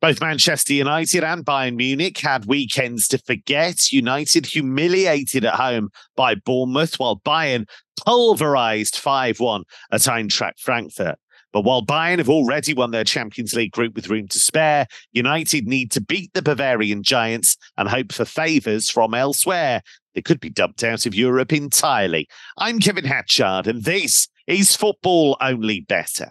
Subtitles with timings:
[0.00, 3.90] Both Manchester United and Bayern Munich had weekends to forget.
[3.90, 7.66] United humiliated at home by Bournemouth, while Bayern
[8.04, 11.18] pulverized 5 1 at Eintracht Frankfurt.
[11.52, 15.66] But while Bayern have already won their Champions League group with room to spare, United
[15.66, 19.82] need to beat the Bavarian Giants and hope for favours from elsewhere.
[20.14, 22.28] They could be dumped out of Europe entirely.
[22.56, 26.30] I'm Kevin Hatchard, and this is Football Only Bettor.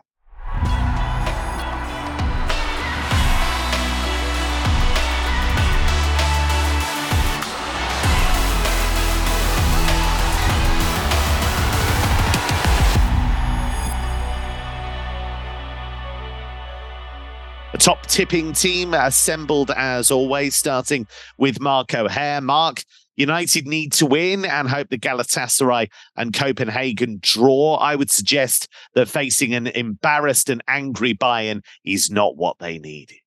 [17.88, 22.42] Top tipping team assembled as always, starting with Mark O'Hare.
[22.42, 22.84] Mark,
[23.16, 25.88] United need to win and hope the Galatasaray
[26.18, 27.76] and Copenhagen draw.
[27.76, 33.22] I would suggest that facing an embarrassed and angry Bayern is not what they needed.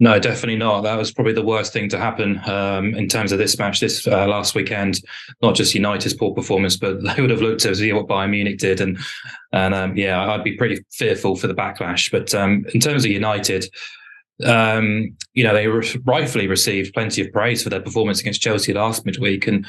[0.00, 0.82] No, definitely not.
[0.82, 4.06] That was probably the worst thing to happen um, in terms of this match this
[4.06, 5.00] uh, last weekend.
[5.42, 8.58] Not just United's poor performance, but they would have looked to see what Bayern Munich
[8.58, 8.98] did, and
[9.52, 12.12] and um, yeah, I'd be pretty fearful for the backlash.
[12.12, 13.68] But um, in terms of United,
[14.44, 18.72] um, you know, they re- rightfully received plenty of praise for their performance against Chelsea
[18.72, 19.66] last midweek, and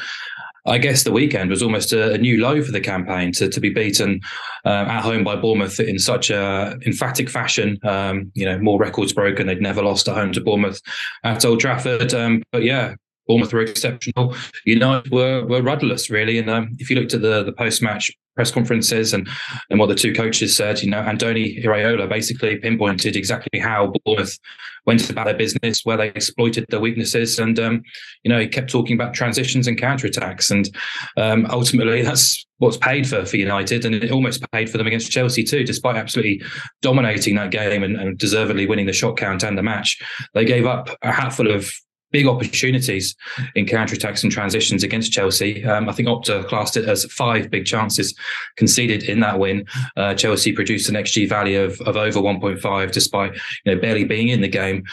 [0.66, 3.60] I guess the weekend was almost a, a new low for the campaign to, to
[3.60, 4.22] be beaten
[4.66, 7.78] uh, at home by Bournemouth in such a emphatic fashion.
[7.84, 9.48] Um, you know, more records broken.
[9.48, 10.82] They'd never lost at home to Bournemouth
[11.24, 12.14] at Old Trafford.
[12.14, 12.96] Um, but yeah,
[13.28, 14.36] Bournemouth were exceptional.
[14.66, 16.38] United were were rudderless, really.
[16.38, 19.28] And um, if you looked at the the post match press conferences and
[19.70, 24.40] and what the two coaches said, you know, Andoni Iraola basically pinpointed exactly how Bournemouth
[24.86, 27.82] went about their business, where they exploited their weaknesses, and um,
[28.24, 30.74] you know, he kept talking about transitions and counterattacks, and
[31.18, 35.12] um, ultimately that's what's paid for for United, and it almost paid for them against
[35.12, 36.42] Chelsea too, despite absolutely
[36.82, 40.02] dominating that game and, and deservedly winning the shot count and the match.
[40.34, 41.70] They gave up a hatful of
[42.12, 43.16] big opportunities
[43.56, 45.64] in counter-attacks and transitions against Chelsea.
[45.66, 48.16] Um, I think Opta classed it as five big chances
[48.56, 49.66] conceded in that win.
[49.96, 53.34] Uh, Chelsea produced an XG value of, of over 1.5 despite
[53.66, 54.84] you know barely being in the game.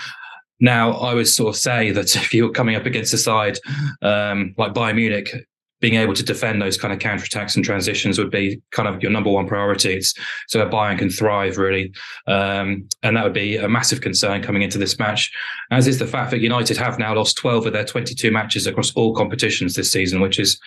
[0.59, 3.59] Now, I would sort of say that if you're coming up against a side
[4.03, 5.35] um, like Bayern Munich,
[5.81, 9.13] being able to defend those kind of counterattacks and transitions would be kind of your
[9.13, 9.95] number one priority.
[9.95, 10.15] It's
[10.49, 11.93] so that Bayern can thrive really,
[12.27, 15.31] um, and that would be a massive concern coming into this match.
[15.71, 18.93] As is the fact that United have now lost 12 of their 22 matches across
[18.95, 20.59] all competitions this season, which is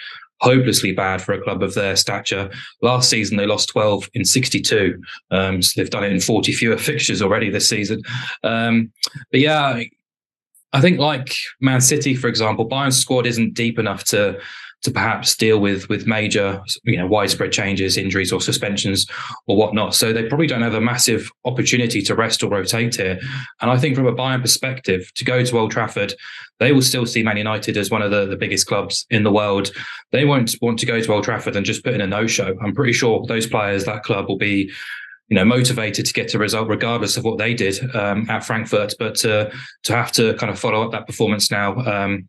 [0.41, 2.49] hopelessly bad for a club of their stature.
[2.81, 6.77] Last season they lost 12 in 62, um, so they've done it in 40 fewer
[6.89, 8.01] fixtures already this season.
[8.43, 8.91] Um,
[9.31, 9.81] but yeah.
[10.71, 14.39] I think, like Man City, for example, Bayern's squad isn't deep enough to
[14.81, 19.05] to perhaps deal with with major, you know, widespread changes, injuries or suspensions
[19.47, 19.93] or whatnot.
[19.93, 23.19] So they probably don't have a massive opportunity to rest or rotate here.
[23.61, 26.13] And I think from a Bayern perspective, to go to Old Trafford,
[26.59, 29.31] they will still see Man United as one of the, the biggest clubs in the
[29.31, 29.71] world.
[30.11, 32.55] They won't want to go to Old Trafford and just put in a no-show.
[32.61, 34.71] I'm pretty sure those players, that club will be
[35.29, 38.95] you know, motivated to get a result regardless of what they did um, at Frankfurt.
[38.97, 39.51] But uh,
[39.83, 42.27] to have to kind of follow up that performance now um,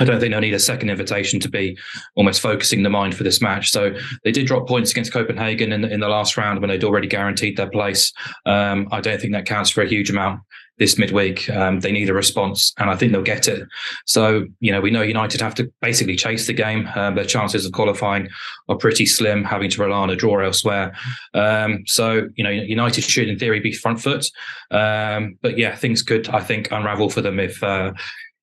[0.00, 1.78] I don't think they'll need a second invitation to be
[2.16, 3.70] almost focusing the mind for this match.
[3.70, 3.94] So
[4.24, 7.06] they did drop points against Copenhagen in the, in the last round when they'd already
[7.06, 8.12] guaranteed their place.
[8.46, 10.40] Um, I don't think that counts for a huge amount
[10.80, 11.48] this midweek.
[11.50, 13.68] Um, they need a response, and I think they'll get it.
[14.06, 16.88] So, you know, we know United have to basically chase the game.
[16.96, 18.28] Um, their chances of qualifying
[18.68, 20.96] are pretty slim, having to rely on a draw elsewhere.
[21.34, 24.26] Um, so, you know, United should, in theory, be front foot.
[24.70, 27.62] Um, but yeah, things could, I think, unravel for them if.
[27.62, 27.92] Uh,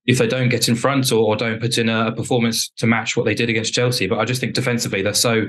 [0.07, 2.88] if they don't get in front or, or don't put in a, a, performance to
[2.88, 4.07] match what they did against Chelsea.
[4.07, 5.47] But I just think defensively they're so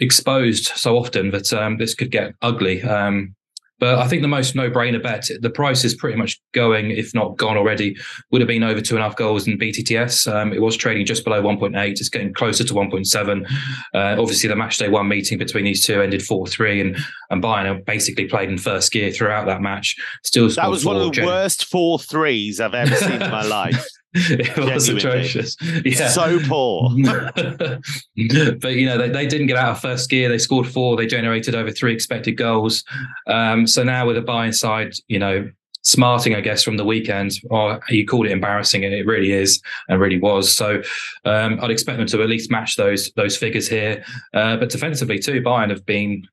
[0.00, 2.82] exposed so often that um, this could get ugly.
[2.82, 3.34] Um,
[3.80, 7.36] but I think the most no-brainer bet, the price is pretty much going, if not
[7.36, 7.96] gone already,
[8.30, 10.30] would have been over two and a half goals in BTTS.
[10.32, 11.90] Um, it was trading just below 1.8.
[11.90, 13.50] It's getting closer to 1.7.
[13.94, 16.96] Uh, obviously, the match day one meeting between these two ended 4-3, and
[17.30, 19.96] and Bayern basically played in first gear throughout that match.
[20.24, 23.42] Still, that was one of the gen- worst four threes I've ever seen in my
[23.46, 23.84] life.
[24.12, 25.56] It was atrocious.
[25.84, 26.08] Yeah.
[26.08, 26.90] So poor.
[27.34, 27.82] but
[28.16, 30.28] you know, they, they didn't get out of first gear.
[30.28, 30.96] They scored four.
[30.96, 32.84] They generated over three expected goals.
[33.26, 35.48] Um, so now with a Bayern side, you know,
[35.82, 39.60] smarting, I guess, from the weekend, or you called it embarrassing, and it really is,
[39.88, 40.52] and really was.
[40.52, 40.82] So
[41.24, 44.04] um, I'd expect them to at least match those those figures here.
[44.34, 46.26] Uh, but defensively too, Bayern have been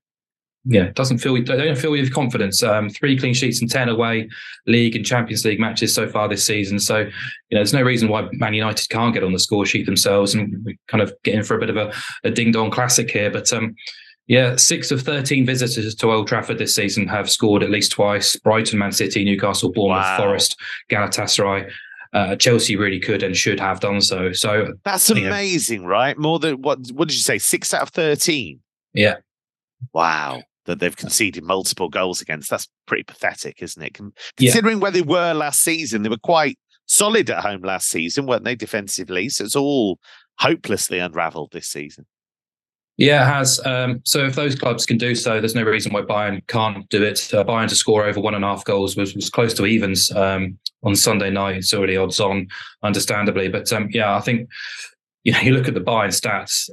[0.70, 2.62] yeah, doesn't feel they don't feel with confidence.
[2.62, 4.30] Um, three clean sheets and ten away
[4.66, 6.80] league and Champions League matches so far this season.
[6.80, 7.06] So you
[7.52, 10.78] know, there's no reason why Man United can't get on the score sheet themselves and
[10.88, 11.94] kind of get in for a bit of a,
[12.26, 13.32] a ding dong classic here.
[13.32, 13.76] But um,
[14.28, 18.36] Yeah, six of 13 visitors to Old Trafford this season have scored at least twice.
[18.36, 20.18] Brighton, Man City, Newcastle, Bournemouth, wow.
[20.18, 20.58] Forest,
[20.92, 21.72] Galatasaray.
[22.14, 24.34] Uh, Chelsea really could and should have done so.
[24.34, 25.88] So that's amazing, know.
[25.88, 26.18] right?
[26.18, 26.80] More than what?
[26.92, 27.38] What did you say?
[27.38, 28.60] Six out of thirteen.
[28.94, 29.16] Yeah.
[29.94, 32.50] Wow, that they've conceded multiple goals against.
[32.50, 33.98] That's pretty pathetic, isn't it?
[34.38, 34.82] Considering yeah.
[34.82, 38.56] where they were last season, they were quite solid at home last season, weren't they?
[38.56, 40.00] Defensively, so it's all
[40.40, 42.06] hopelessly unravelled this season.
[42.98, 43.64] Yeah, it has.
[43.64, 47.04] Um, so if those clubs can do so, there's no reason why Bayern can't do
[47.04, 47.32] it.
[47.32, 50.12] Uh, Bayern to score over one and a half goals was, was close to evens
[50.12, 51.58] um, on Sunday night.
[51.58, 52.48] It's already odds on,
[52.82, 53.50] understandably.
[53.50, 54.50] But um, yeah, I think
[55.24, 56.72] you know you look at the Bayern stats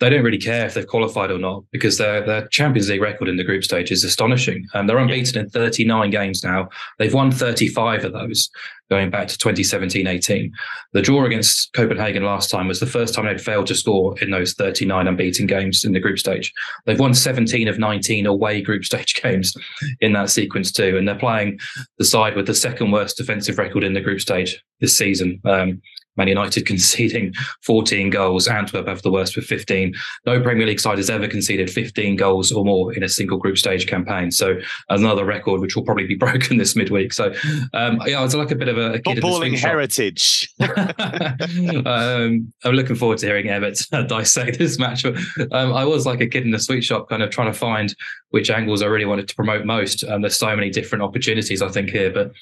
[0.00, 3.28] they don't really care if they've qualified or not because their their Champions League record
[3.28, 4.66] in the group stage is astonishing.
[4.74, 6.68] And they're unbeaten in 39 games now.
[6.98, 8.50] They've won 35 of those
[8.90, 10.50] going back to 2017-18.
[10.92, 14.30] The draw against Copenhagen last time was the first time they'd failed to score in
[14.30, 16.52] those 39 unbeaten games in the group stage.
[16.84, 19.54] They've won 17 of 19 away group stage games
[20.00, 20.98] in that sequence too.
[20.98, 21.58] And they're playing
[21.98, 25.40] the side with the second worst defensive record in the group stage this season.
[25.44, 25.80] Um,
[26.16, 28.48] Man United conceding 14 goals.
[28.48, 29.94] Antwerp have the worst with 15.
[30.26, 33.58] No Premier League side has ever conceded 15 goals or more in a single group
[33.58, 34.30] stage campaign.
[34.30, 34.58] So
[34.88, 37.12] another record which will probably be broken this midweek.
[37.12, 37.34] So
[37.72, 40.48] um, yeah, it's like a bit of a, a kid footballing heritage.
[40.60, 45.04] um, I'm looking forward to hearing Emmett dissect this match.
[45.04, 47.94] Um, I was like a kid in the sweet shop, kind of trying to find
[48.30, 50.04] which angles I really wanted to promote most.
[50.04, 52.32] Um, there's so many different opportunities I think here, but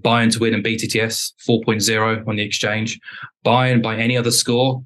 [0.00, 2.98] Bayern to win and BTTS 4.0 on the exchange.
[3.44, 4.82] Bayern by any other score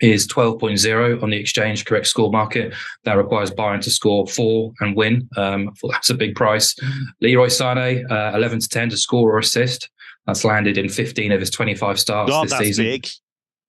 [0.00, 2.72] is 12.0 on the exchange correct score market.
[3.04, 5.28] That requires Bayern to score four and win.
[5.36, 6.74] Um, that's a big price.
[7.20, 9.90] Leroy Sané, uh, 11 to 10 to score or assist.
[10.26, 12.84] That's landed in 15 of his 25 starts God, this that's season.
[12.84, 13.08] Big.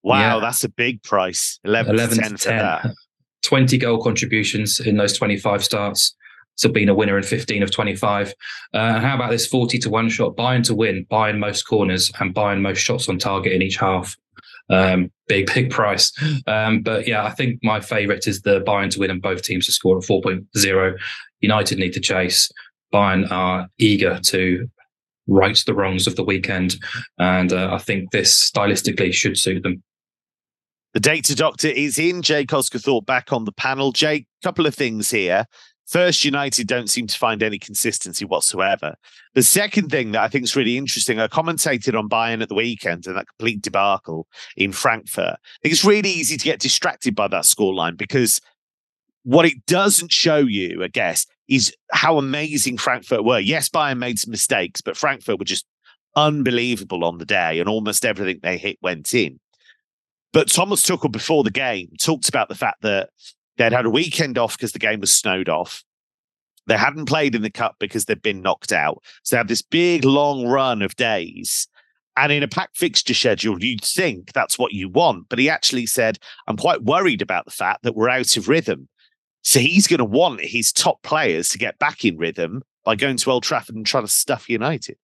[0.04, 0.40] Wow, yeah.
[0.40, 1.60] that's a big price.
[1.64, 2.38] 11, 11 to 10, to
[2.84, 2.96] 10.
[3.44, 6.16] 20 goal contributions in those 25 starts.
[6.60, 8.34] So being a winner in 15 of 25.
[8.74, 10.36] Uh, how about this 40 to one shot?
[10.36, 14.18] Bayern to win, Bayern most corners, and Bayern most shots on target in each half.
[14.70, 16.12] Um, big, big price.
[16.48, 19.68] Um, but yeah, I think my favourite is the Bayern to win and both teams
[19.68, 21.00] to score at 4.0.
[21.40, 22.52] United need to chase.
[22.94, 24.70] Bayern are eager to
[25.28, 26.76] right the wrongs of the weekend.
[27.20, 29.82] And uh, I think this stylistically should suit them.
[30.94, 32.24] The data doctor is in.
[32.24, 33.92] Jake Osgathorpe back on the panel.
[33.92, 35.46] Jake, a couple of things here.
[35.90, 38.96] First, United don't seem to find any consistency whatsoever.
[39.34, 42.56] The second thing that I think is really interesting, I commentated on Bayern at the
[42.56, 45.38] weekend and that complete debacle in Frankfurt.
[45.64, 48.40] It's really easy to get distracted by that scoreline because
[49.24, 53.40] what it doesn't show you, I guess, is how amazing Frankfurt were.
[53.40, 55.66] Yes, Bayern made some mistakes, but Frankfurt were just
[56.16, 59.40] unbelievable on the day and almost everything they hit went in.
[60.34, 63.10] But Thomas Tuchel before the game talked about the fact that
[63.60, 65.84] They'd had a weekend off because the game was snowed off.
[66.66, 69.04] They hadn't played in the cup because they'd been knocked out.
[69.24, 71.68] So they had this big long run of days.
[72.16, 75.28] And in a packed fixture schedule, you'd think that's what you want.
[75.28, 78.88] But he actually said, I'm quite worried about the fact that we're out of rhythm.
[79.44, 83.18] So he's going to want his top players to get back in rhythm by going
[83.18, 84.98] to Old Trafford and trying to stuff United.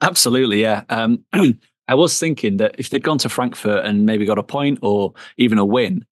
[0.00, 0.82] Absolutely, yeah.
[0.88, 1.24] Um,
[1.88, 5.14] I was thinking that if they'd gone to Frankfurt and maybe got a point or
[5.36, 6.04] even a win,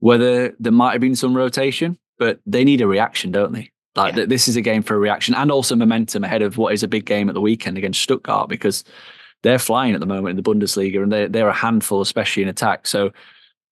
[0.00, 3.70] whether there might have been some rotation, but they need a reaction, don't they?
[3.96, 4.26] Like yeah.
[4.26, 6.88] this is a game for a reaction and also momentum ahead of what is a
[6.88, 8.84] big game at the weekend against Stuttgart because
[9.42, 12.48] they're flying at the moment in the Bundesliga and they're they're a handful, especially in
[12.48, 12.86] attack.
[12.86, 13.12] So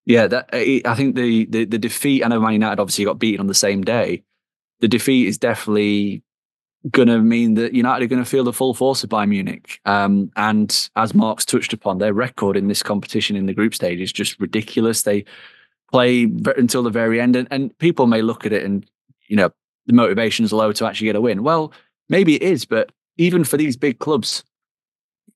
[0.04, 2.24] yeah, that, I think the, the the defeat.
[2.24, 4.22] I know Man United obviously got beaten on the same day.
[4.80, 6.22] The defeat is definitely
[6.90, 9.80] going to mean that United are going to feel the full force of Bayern Munich.
[9.84, 14.00] Um, and as Mark's touched upon, their record in this competition in the group stage
[14.00, 15.02] is just ridiculous.
[15.02, 15.24] They
[15.90, 17.36] play until the very end.
[17.36, 18.84] And, and people may look at it and,
[19.28, 19.50] you know,
[19.86, 21.42] the motivation is low to actually get a win.
[21.42, 21.72] Well,
[22.08, 24.44] maybe it is, but even for these big clubs,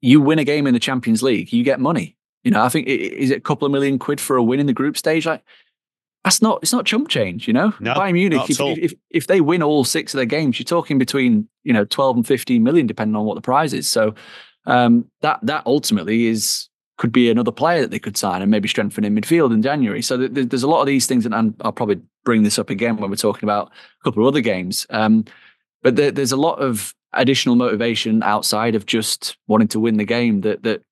[0.00, 2.16] you win a game in the Champions League, you get money.
[2.42, 4.66] You know, I think is it a couple of million quid for a win in
[4.66, 5.26] the group stage?
[5.26, 5.42] Like
[6.25, 7.75] that's not it's not chump change, you know.
[7.80, 10.99] No, Bayern Munich, if, if, if they win all six of their games, you're talking
[10.99, 13.87] between you know 12 and 15 million, depending on what the prize is.
[13.87, 14.14] So
[14.66, 16.69] um, that that ultimately is
[17.00, 20.02] could be another player that they could sign and maybe strengthen in midfield in January.
[20.02, 22.99] So th- there's a lot of these things, and, I'll probably bring this up again
[22.99, 24.87] when we're talking about a couple of other games.
[24.90, 25.25] Um,
[25.83, 30.04] but there, there's a lot of additional motivation outside of just wanting to win the
[30.04, 30.83] game that that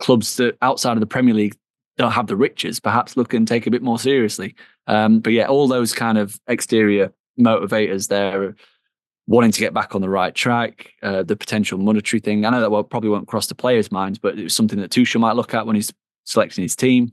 [0.00, 1.56] clubs that outside of the Premier League
[1.98, 4.54] don't have the riches perhaps look and take a bit more seriously.
[4.86, 8.56] Um, but yeah, all those kind of exterior motivators there
[9.26, 12.44] wanting to get back on the right track, uh, the potential monetary thing.
[12.44, 14.90] I know that will, probably won't cross the players' minds, but it was something that
[14.90, 15.92] Tuchel might look at when he's
[16.24, 17.12] selecting his team.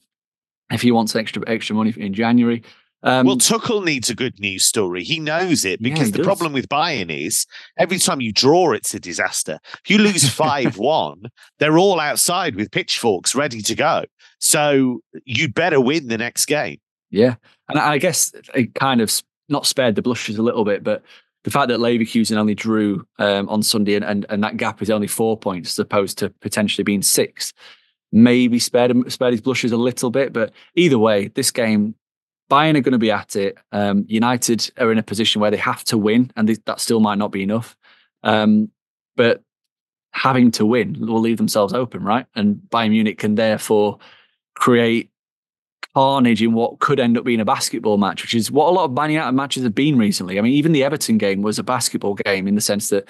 [0.72, 2.64] If he wants extra extra money in January,
[3.04, 5.04] Um, well, Tuchel needs a good news story.
[5.04, 6.26] He knows it because yeah, the does.
[6.28, 7.46] problem with Bayern is
[7.78, 9.60] every time you draw, it's a disaster.
[9.84, 11.24] If you lose 5 1,
[11.60, 14.04] they're all outside with pitchforks ready to go.
[14.40, 16.78] So you'd better win the next game.
[17.10, 17.36] Yeah.
[17.70, 19.12] And I guess it kind of
[19.50, 21.04] not spared the blushes a little bit, but
[21.44, 24.90] the fact that Leverkusen only drew um, on Sunday and, and, and that gap is
[24.90, 27.54] only four points as opposed to potentially being six,
[28.12, 30.34] maybe spared, spared his blushes a little bit.
[30.34, 31.96] But either way, this game
[32.52, 33.58] Bayern are going to be at it.
[33.72, 37.00] Um, United are in a position where they have to win, and they, that still
[37.00, 37.78] might not be enough.
[38.24, 38.70] Um,
[39.16, 39.42] but
[40.12, 42.26] having to win will leave themselves open, right?
[42.36, 44.00] And Bayern Munich can therefore
[44.56, 45.11] create
[45.94, 48.86] carnage in what could end up being a basketball match, which is what a lot
[48.86, 50.40] of Man United matches have been recently.
[50.40, 53.10] I mean, even the Everton game was a basketball game in the sense that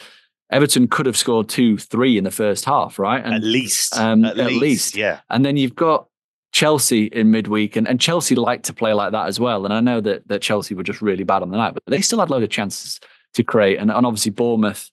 [0.51, 3.23] Everton could have scored two, three in the first half, right?
[3.23, 5.19] And, at least, um, at, at least, least, yeah.
[5.29, 6.07] And then you've got
[6.51, 9.63] Chelsea in midweek, and, and Chelsea like to play like that as well.
[9.63, 12.01] And I know that that Chelsea were just really bad on the night, but they
[12.01, 13.00] still had loads of chances
[13.35, 13.79] to create.
[13.79, 14.91] And, and obviously Bournemouth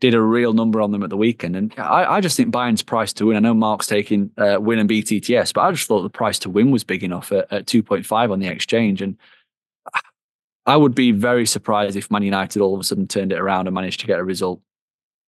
[0.00, 1.56] did a real number on them at the weekend.
[1.56, 3.36] And I, I just think Bayern's price to win.
[3.36, 6.50] I know Mark's taking uh, win and BTTS, but I just thought the price to
[6.50, 9.02] win was big enough at, at 2.5 on the exchange.
[9.02, 9.16] And
[10.66, 13.66] I would be very surprised if Man United all of a sudden turned it around
[13.66, 14.60] and managed to get a result.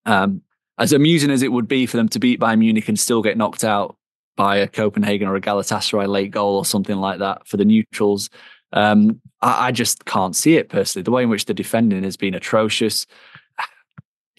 [0.07, 0.43] Um,
[0.79, 3.37] as amusing as it would be for them to beat Bayern Munich and still get
[3.37, 3.97] knocked out
[4.37, 8.31] by a Copenhagen or a Galatasaray late goal or something like that for the neutrals.
[8.73, 11.03] Um, I, I, just can't see it personally.
[11.03, 13.07] The way in which the defending has been atrocious.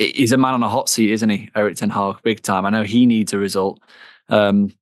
[0.01, 2.21] He's a man on a hot seat, isn't he, Erik Ten Hag?
[2.23, 2.65] Big time.
[2.65, 3.79] I know he needs a result,
[4.29, 4.73] um,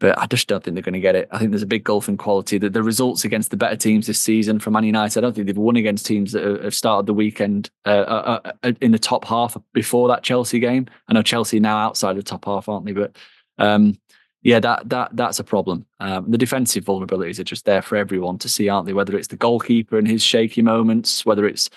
[0.00, 1.28] but I just don't think they're going to get it.
[1.32, 2.58] I think there's a big gulf in quality.
[2.58, 5.46] That the results against the better teams this season from Man United, I don't think
[5.46, 8.98] they've won against teams that have started the weekend uh, uh, uh, uh, in the
[8.98, 10.86] top half before that Chelsea game.
[11.08, 12.92] I know Chelsea now outside the top half, aren't they?
[12.92, 13.16] But
[13.56, 13.98] um,
[14.42, 15.86] yeah, that that that's a problem.
[16.00, 18.92] Um, the defensive vulnerabilities are just there for everyone to see, aren't they?
[18.92, 21.70] Whether it's the goalkeeper and his shaky moments, whether it's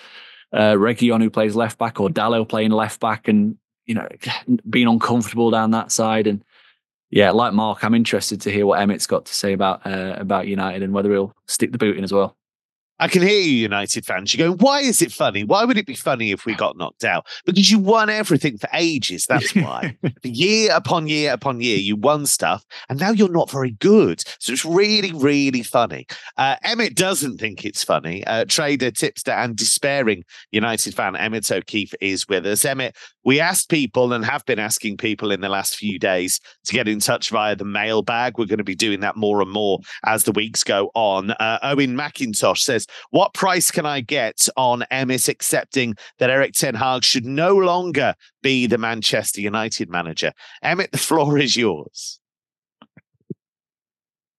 [0.52, 4.08] uh, Reguilon who plays left back or Dalot playing left back, and you know
[4.68, 6.26] being uncomfortable down that side.
[6.26, 6.44] And
[7.10, 10.46] yeah, like Mark, I'm interested to hear what Emmett's got to say about uh, about
[10.46, 12.36] United and whether he'll stick the boot in as well.
[12.98, 14.34] I can hear you, United fans.
[14.34, 15.44] You're going, why is it funny?
[15.44, 17.26] Why would it be funny if we got knocked out?
[17.44, 19.26] Because you won everything for ages.
[19.26, 19.96] That's why.
[20.24, 24.22] year upon year upon year, you won stuff, and now you're not very good.
[24.38, 26.06] So it's really, really funny.
[26.36, 28.24] Uh, Emmet doesn't think it's funny.
[28.26, 32.64] Uh, trader, tipster, and despairing United fan Emmet O'Keefe is with us.
[32.64, 32.96] Emmet,
[33.28, 36.88] we asked people and have been asking people in the last few days to get
[36.88, 38.38] in touch via the mailbag.
[38.38, 41.32] We're going to be doing that more and more as the weeks go on.
[41.32, 46.74] Uh, Owen McIntosh says, What price can I get on Emmet accepting that Erik Ten
[46.74, 50.32] Hag should no longer be the Manchester United manager?
[50.62, 52.20] Emmett, the floor is yours.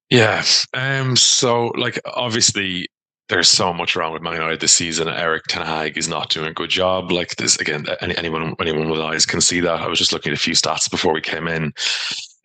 [0.10, 0.43] Yeah.
[0.74, 2.89] Um, so like obviously
[3.29, 5.07] there's so much wrong with Man United this season.
[5.07, 7.12] Erik Ten Hag is not doing a good job.
[7.12, 9.81] Like this again, any, anyone anyone with eyes can see that.
[9.81, 11.74] I was just looking at a few stats before we came in.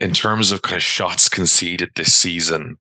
[0.01, 2.77] In terms of kind of shots conceded this season,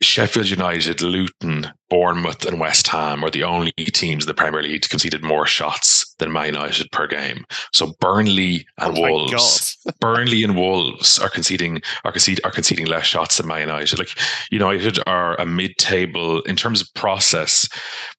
[0.00, 4.82] Sheffield United, Luton, Bournemouth, and West Ham are the only teams in the Premier League
[4.82, 7.44] to conceded more shots than Man United per game.
[7.72, 13.06] So Burnley and oh Wolves, Burnley and Wolves are conceding are conceding are conceding less
[13.06, 13.98] shots than Man United.
[13.98, 14.16] Like
[14.52, 17.68] United are a mid-table in terms of process.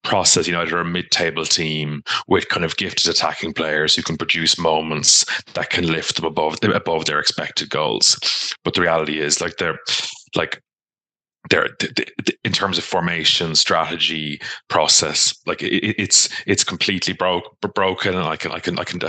[0.03, 4.59] Process United are a mid-table team with kind of gifted attacking players who can produce
[4.59, 8.19] moments that can lift them above above their expected goals.
[8.65, 9.79] But the reality is, like they're
[10.35, 10.61] like
[11.49, 11.69] there
[12.43, 18.35] in terms of formation strategy process like it, it's it's completely broke broken and i
[18.35, 18.99] can i can i can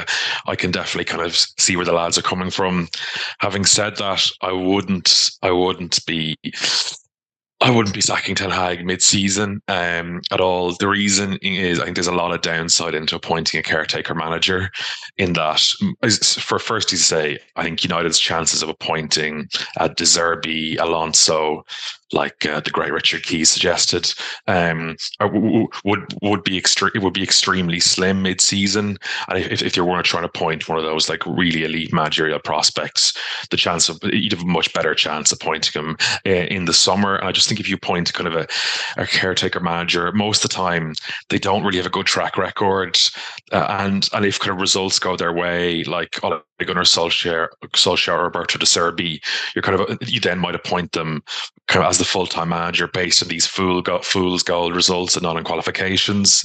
[0.46, 2.88] i can definitely kind of see where the lads are coming from
[3.40, 6.36] having said that i wouldn't i wouldn't be
[7.62, 10.74] I wouldn't be sacking Ten Hag mid-season um, at all.
[10.74, 14.70] The reason is I think there's a lot of downside into appointing a caretaker manager.
[15.18, 15.60] In that,
[16.38, 21.66] for first to say, I think United's chances of appointing a De Zerbi, Alonso,
[22.12, 24.12] like uh, the great Richard Keys suggested,
[24.46, 28.98] um, would would be extre- it would be extremely slim mid season.
[29.28, 32.38] And if, if you were trying to point one of those like really elite managerial
[32.38, 33.16] prospects,
[33.50, 36.72] the chance of you'd have a much better chance of pointing him uh, in the
[36.72, 37.16] summer.
[37.16, 38.46] And I just think if you point kind of a,
[38.96, 40.94] a caretaker manager, most of the time
[41.28, 42.98] they don't really have a good track record,
[43.52, 48.18] uh, and and if kind of results go their way, like Ole Gunnar Solskjaer, Solskjaer
[48.18, 49.22] or Roberto De Zerbi,
[49.54, 51.22] you're kind of you then might appoint them
[51.70, 55.14] kind of as the full time manager based on these fool go, fool's gold results
[55.14, 56.44] and not on qualifications,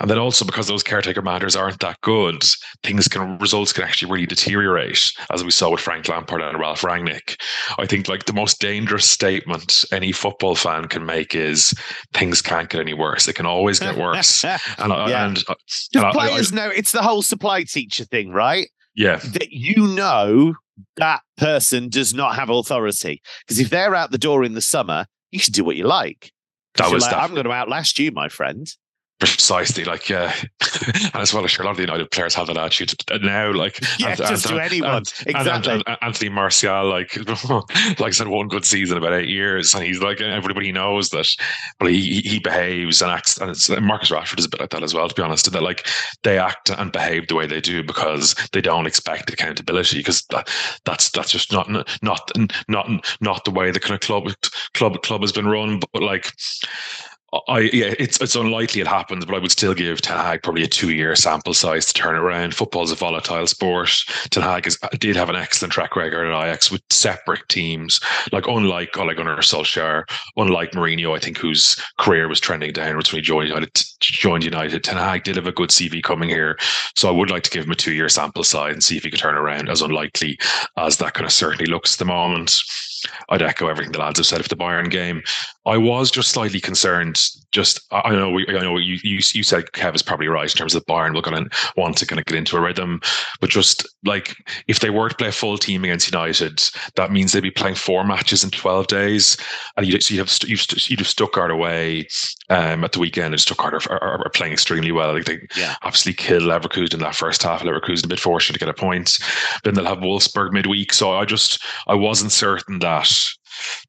[0.00, 2.42] and then also because those caretaker managers aren't that good,
[2.82, 6.80] things can results can actually really deteriorate, as we saw with Frank Lampard and Ralf
[6.80, 7.40] Rangnick.
[7.78, 11.74] I think like the most dangerous statement any football fan can make is
[12.14, 13.28] things can't get any worse.
[13.28, 14.42] It can always get worse.
[14.44, 15.26] and yeah.
[15.26, 15.54] and, uh,
[15.94, 18.68] and players I, I, know it's the whole supply teacher thing, right?
[18.94, 19.16] Yeah.
[19.16, 20.54] That you know
[20.96, 23.22] that person does not have authority.
[23.46, 26.32] Because if they're out the door in the summer, you can do what you like.
[26.76, 28.68] That was like, I'm going to outlast you, my friend.
[29.20, 30.32] Precisely, like uh,
[30.90, 32.92] and as well, as sure, a lot of the United players have that attitude
[33.22, 33.52] now.
[33.52, 35.82] Like, yeah, and, just and, to anyone, exactly.
[36.02, 37.16] Anthony Martial, like,
[37.48, 41.28] like I said, one good season about eight years, and he's like everybody knows that.
[41.78, 44.82] But he he behaves and acts, and it's, Marcus Rashford is a bit like that
[44.82, 45.08] as well.
[45.08, 45.86] To be honest, that like
[46.24, 50.50] they act and behave the way they do because they don't expect accountability because that,
[50.84, 51.70] that's that's just not
[52.02, 52.32] not
[52.66, 52.90] not
[53.20, 54.28] not the way the kind of club
[54.74, 55.80] club club has been run.
[55.92, 56.32] But like
[57.48, 60.62] I yeah, it's it's unlikely it happens, but I would still give Ten Hag probably
[60.62, 62.54] a two year sample size to turn around.
[62.54, 63.90] Football's a volatile sport.
[64.30, 67.98] Ten Hag is, did have an excellent track record at Ajax with separate teams,
[68.30, 70.04] like unlike Ole Gunnar Solskjaer,
[70.36, 73.70] unlike Mourinho, I think whose career was trending downwards when he joined United.
[74.00, 74.84] Joined United.
[74.84, 76.56] Ten Hag did have a good CV coming here,
[76.94, 79.04] so I would like to give him a two year sample size and see if
[79.04, 79.68] he could turn around.
[79.68, 80.38] As unlikely
[80.76, 82.60] as that kind of certainly looks at the moment.
[83.28, 85.22] I'd echo everything the lads have said of the Bayern game.
[85.66, 87.20] I was just slightly concerned.
[87.52, 90.56] Just I know we, I know you, you you said Kev is probably right in
[90.56, 91.14] terms of Bayern.
[91.14, 93.00] We're going to want to kind of get into a rhythm,
[93.40, 96.62] but just like if they were to play a full team against United,
[96.96, 99.36] that means they'd be playing four matches in twelve days,
[99.76, 102.08] and you'd, so you'd have you'd, you'd have Stuttgart away
[102.50, 105.14] um, at the weekend, and Stuttgart are, are, are playing extremely well.
[105.14, 105.76] Like they yeah.
[105.82, 107.62] obviously killed Leverkusen in that first half.
[107.62, 109.18] Leverkusen a bit fortunate to get a point.
[109.62, 110.92] Then they'll have Wolfsburg midweek.
[110.92, 113.10] So I just I wasn't certain that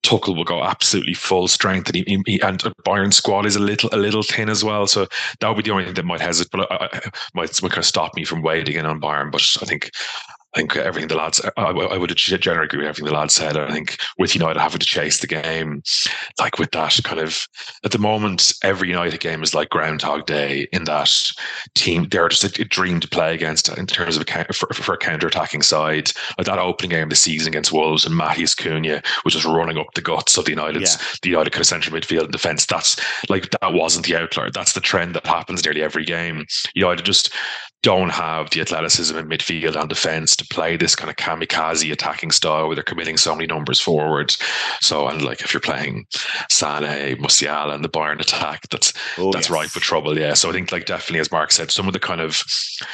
[0.03, 3.89] Tuchel will go absolutely full strength, and he, he, and Bayern squad is a little
[3.91, 4.87] a little thin as well.
[4.87, 5.07] So
[5.39, 6.99] that would be the only thing that might hesitate, but I, I,
[7.33, 9.31] might, might kind of stop me from waiting in on Bayern.
[9.31, 9.91] But I think
[10.55, 13.57] I think everything the lads, I, I would generally agree with everything the lads said.
[13.57, 15.83] I think with United having to chase the game,
[16.39, 17.45] like with that kind of,
[17.83, 21.11] at the moment, every United game is like Groundhog Day in that
[21.73, 22.07] team.
[22.07, 24.97] They're just a, a dream to play against in terms of a, for, for a
[24.97, 26.11] counter attacking side.
[26.37, 29.77] Like that opening game of the season against Wolves and Matheus Cunha was just running
[29.77, 31.05] up the guts of the United's, yeah.
[31.21, 32.65] the United kind of central midfield and defence.
[32.65, 32.95] That's
[33.29, 34.51] like, that wasn't the outlier.
[34.51, 36.45] That's the trend that happens nearly every game.
[36.75, 37.33] United just,
[37.85, 42.31] don't have the athleticism in midfield and defense to play this kind of kamikaze attacking
[42.31, 44.35] style where they're committing so many numbers forward.
[44.81, 46.07] So, and like if you're playing
[46.49, 49.51] Sane, Musiala, and the Bayern attack, that's oh, that's yes.
[49.51, 50.17] ripe for trouble.
[50.17, 50.33] Yeah.
[50.33, 52.41] So I think like definitely, as Mark said, some of the kind of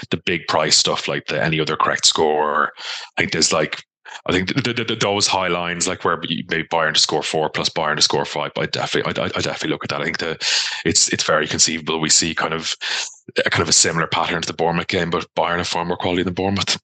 [0.09, 2.73] the big price stuff like the any other correct score.
[3.17, 3.85] I think there's like
[4.27, 4.53] I think
[4.99, 8.51] those high lines, like where maybe Bayern to score four plus Bayern to score five,
[8.57, 10.01] I definitely, I, I definitely look at that.
[10.01, 10.37] I think the
[10.85, 11.99] it's it's very conceivable.
[11.99, 12.75] We see kind of
[13.45, 15.97] a kind of a similar pattern to the Bournemouth game, but Bayern have far more
[15.97, 16.79] quality than Bournemouth.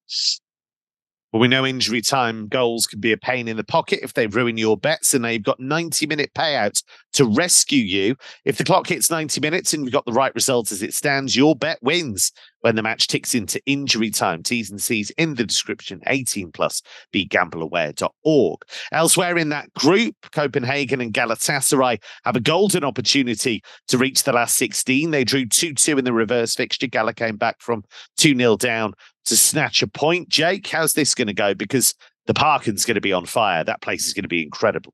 [1.33, 4.27] Well, we know injury time goals can be a pain in the pocket if they
[4.27, 8.15] ruin your bets, and they've got 90 minute payouts to rescue you.
[8.45, 11.35] If the clock hits 90 minutes and you've got the right result as it stands,
[11.35, 14.41] your bet wins when the match ticks into injury time.
[14.41, 16.81] T's and C's in the description, 18 plus,
[17.13, 18.61] begambleaware.org.
[18.91, 24.55] Elsewhere in that group, Copenhagen and Galatasaray have a golden opportunity to reach the last
[24.55, 25.11] 16.
[25.11, 26.87] They drew 2 2 in the reverse fixture.
[26.87, 27.83] Gala came back from
[28.17, 28.93] 2 0 down
[29.27, 30.29] to snatch a point.
[30.29, 31.53] Jake, how's this going to go?
[31.53, 31.93] Because
[32.25, 33.63] the Parken's going to be on fire.
[33.63, 34.93] That place is going to be incredible.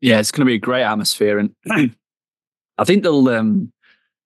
[0.00, 1.54] Yeah, it's going to be a great atmosphere, and
[2.78, 3.72] I think they'll um,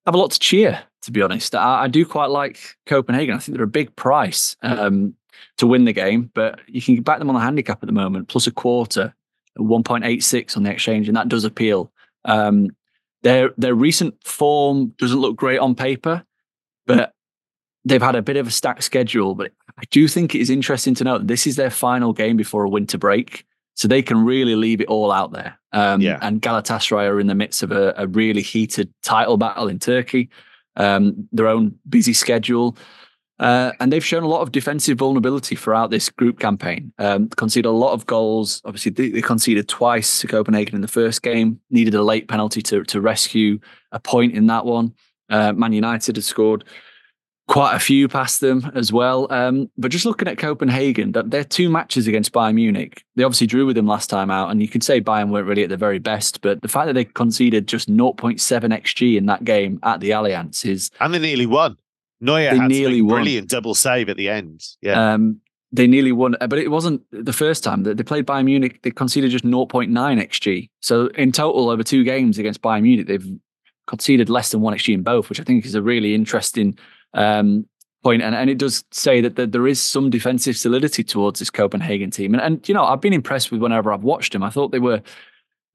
[0.06, 0.82] have a lot to cheer.
[1.02, 3.36] To be honest, I, I, do quite like Copenhagen.
[3.36, 5.14] I think they're a big price um,
[5.58, 8.26] to win the game, but you can back them on the handicap at the moment,
[8.26, 9.14] plus a quarter,
[9.54, 11.92] one point eight six on the exchange, and that does appeal.
[12.24, 12.70] Um,
[13.22, 16.24] their their recent form doesn't look great on paper,
[16.86, 17.12] but
[17.86, 20.94] they've had a bit of a stacked schedule, but I do think it is interesting
[20.96, 23.46] to note this is their final game before a winter break.
[23.74, 25.58] So they can really leave it all out there.
[25.72, 26.18] Um, yeah.
[26.22, 30.30] And Galatasaray are in the midst of a, a really heated title battle in Turkey,
[30.76, 32.76] um, their own busy schedule.
[33.38, 36.90] Uh, and they've shown a lot of defensive vulnerability throughout this group campaign.
[36.98, 38.62] Um, conceded a lot of goals.
[38.64, 41.60] Obviously, they, they, conceded twice to Copenhagen in the first game.
[41.68, 43.58] Needed a late penalty to to rescue
[43.92, 44.94] a point in that one.
[45.28, 46.64] Uh, Man United had scored
[47.48, 49.26] quite a few past them as well.
[49.32, 53.46] Um, but just looking at Copenhagen, that their two matches against Bayern Munich, they obviously
[53.46, 55.78] drew with them last time out, and you could say Bayern weren't really at their
[55.78, 56.40] very best.
[56.40, 60.64] But the fact that they conceded just 0.7 xg in that game at the Allianz
[60.64, 61.76] is, and they nearly won.
[62.20, 64.62] Neuer they had nearly a brilliant double save at the end.
[64.80, 65.12] Yeah.
[65.12, 65.40] Um,
[65.72, 68.80] they nearly won, but it wasn't the first time that they played Bayern Munich.
[68.82, 70.70] They conceded just 0.9 xg.
[70.80, 73.28] So in total, over two games against Bayern Munich, they've
[73.86, 76.78] conceded less than one xg in both, which I think is a really interesting
[77.16, 77.66] um,
[78.04, 78.22] point.
[78.22, 82.12] And, and it does say that, that there is some defensive solidity towards this Copenhagen
[82.12, 82.34] team.
[82.34, 84.44] And, and you know, I've been impressed with whenever I've watched them.
[84.44, 85.02] I thought they were,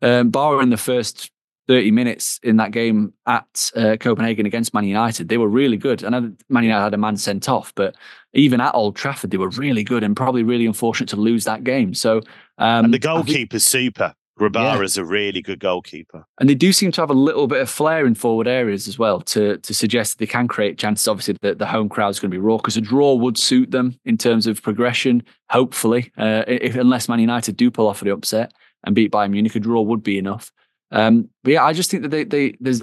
[0.02, 1.30] um, barring the first
[1.68, 6.04] 30 minutes in that game at uh, Copenhagen against Man United, they were really good.
[6.04, 7.96] And I know Man United had a man sent off, but
[8.34, 11.64] even at Old Trafford, they were really good and probably really unfortunate to lose that
[11.64, 11.94] game.
[11.94, 12.18] So,
[12.58, 14.14] um, and the goalkeeper's think, super.
[14.40, 15.04] Grabara's yeah.
[15.04, 16.26] a really good goalkeeper.
[16.40, 18.98] And they do seem to have a little bit of flair in forward areas as
[18.98, 21.08] well to to suggest that they can create chances.
[21.08, 23.72] Obviously, the, the home crowd is going to be raw because a draw would suit
[23.72, 28.12] them in terms of progression, hopefully, uh, if, unless Man United do pull off the
[28.12, 30.52] upset and beat Bayern Munich, a draw would be enough.
[30.92, 32.82] Um, but yeah, I just think that they, they there's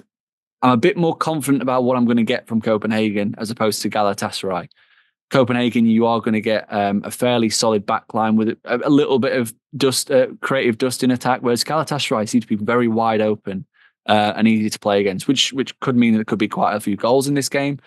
[0.63, 3.83] I'm a bit more confident about what I'm going to get from Copenhagen as opposed
[3.83, 4.69] to Galatasaray.
[5.31, 9.19] Copenhagen, you are going to get um, a fairly solid backline with a, a little
[9.19, 13.21] bit of dust, uh, creative dust in attack, whereas Galatasaray seems to be very wide
[13.21, 13.67] open
[14.07, 16.75] uh, and easy to play against, which which could mean that there could be quite
[16.75, 17.79] a few goals in this game.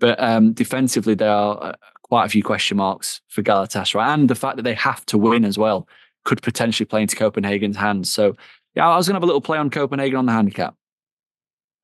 [0.00, 4.34] But um, defensively, there are uh, quite a few question marks for Galatasaray, and the
[4.34, 5.88] fact that they have to win as well
[6.24, 8.10] could potentially play into Copenhagen's hands.
[8.12, 8.36] So,
[8.74, 10.74] yeah, I was going to have a little play on Copenhagen on the handicap.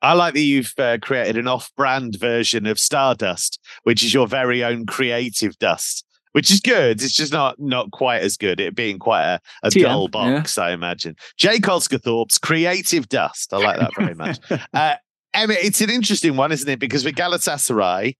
[0.05, 4.63] I like that you've uh, created an off-brand version of Stardust, which is your very
[4.63, 7.03] own creative dust, which is good.
[7.03, 8.61] It's just not not quite as good.
[8.61, 10.65] It being quite a, a TM, dull box, yeah.
[10.65, 11.17] I imagine.
[11.39, 13.55] Jake Osgathorpe's creative dust.
[13.55, 14.39] I like that very much.
[14.75, 14.97] uh,
[15.33, 16.79] Emmet, it's an interesting one, isn't it?
[16.79, 18.15] Because with Galatasaray,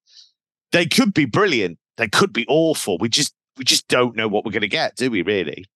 [0.73, 1.79] they could be brilliant.
[1.99, 2.97] They could be awful.
[2.97, 5.21] We just we just don't know what we're going to get, do we?
[5.21, 5.67] Really?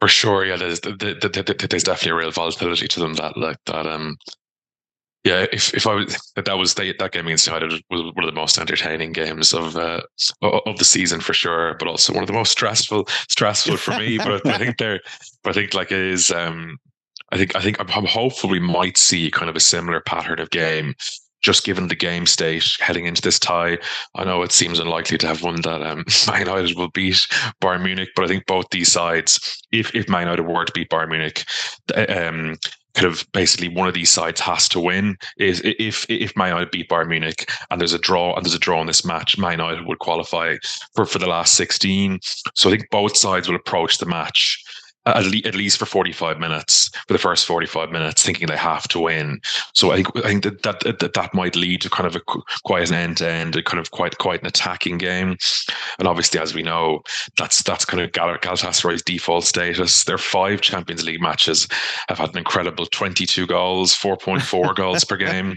[0.00, 0.56] For sure, yeah.
[0.56, 3.86] There's, there's definitely a real volatility to them that like that.
[3.86, 4.18] Um,
[5.24, 8.26] yeah, if if I was that was the, that game against United was one of
[8.26, 10.00] the most entertaining games of uh,
[10.42, 14.18] of the season for sure, but also one of the most stressful stressful for me.
[14.18, 15.00] but I think they're,
[15.44, 16.30] I think like it is.
[16.30, 16.78] Um,
[17.30, 20.38] I think I think I'm, I'm hopeful we might see kind of a similar pattern
[20.38, 20.94] of game
[21.42, 23.76] just given the game state heading into this tie,
[24.14, 27.26] I know it seems unlikely to have one that um, Man United will beat
[27.60, 30.88] Bayern Munich, but I think both these sides, if if Man United were to beat
[30.88, 31.44] Bayern Munich,
[32.08, 32.56] um,
[32.94, 35.16] kind of basically one of these sides has to win.
[35.38, 38.58] Is if if Man United beat Bayern Munich and there's a draw and there's a
[38.58, 40.56] draw in this match, Man United would qualify
[40.94, 42.20] for for the last sixteen.
[42.54, 44.62] So I think both sides will approach the match
[45.06, 48.86] at, le- at least for 45 minutes for the first 45 minutes thinking they have
[48.88, 49.40] to win.
[49.74, 52.20] So i think i think that that that, that might lead to kind of a
[52.64, 55.36] quite an end to end kind of quite quite an attacking game.
[55.98, 57.00] And obviously as we know
[57.38, 60.04] that's that's kind of Gal- Galatasaray's default status.
[60.04, 61.66] Their five champions league matches
[62.08, 65.56] have had an incredible 22 goals 4.4 goals per game.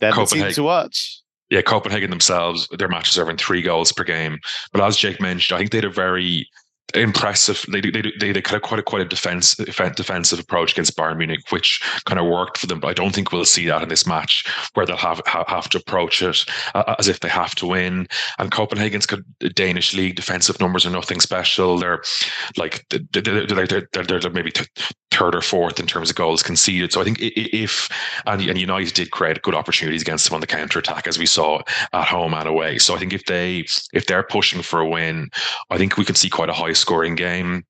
[0.00, 1.20] That Copenhagen to watch.
[1.50, 4.38] Yeah, Copenhagen themselves, their matches are in three goals per game.
[4.72, 6.48] But as Jake mentioned, I think they had a very
[6.92, 7.64] impressive.
[7.70, 11.18] They they they, they kind of quite a quite a defense defensive approach against Bayern
[11.18, 12.80] Munich, which kind of worked for them.
[12.80, 14.44] But I don't think we'll see that in this match
[14.74, 16.44] where they'll have have to approach it
[16.74, 18.06] as if they have to win.
[18.38, 19.20] And Copenhagen's got
[19.54, 21.78] Danish league defensive numbers are nothing special.
[21.78, 22.02] They're
[22.56, 24.52] like they're they're, they're, they're maybe
[25.14, 26.92] third or fourth in terms of goals conceded.
[26.92, 27.88] So I think if
[28.26, 31.26] and, and United did create good opportunities against them on the counter attack as we
[31.26, 32.78] saw at home and away.
[32.78, 35.30] So I think if they if they're pushing for a win,
[35.70, 37.64] I think we can see quite a high scoring game.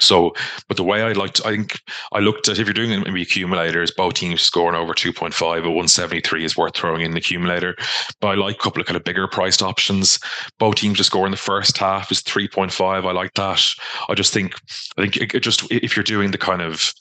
[0.00, 0.32] So,
[0.68, 1.80] but the way I liked, I think
[2.12, 6.44] I looked at if you're doing maybe accumulators, both teams scoring over 2.5 or 173
[6.44, 7.74] is worth throwing in the accumulator.
[8.20, 10.20] But I like a couple of kind of bigger priced options.
[10.58, 12.80] Both teams to score in the first half is 3.5.
[12.80, 13.60] I like that.
[14.08, 14.54] I just think,
[14.96, 16.92] I think it just, if you're doing the kind of,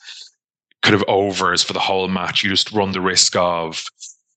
[0.82, 3.84] kind of overs for the whole match, you just run the risk of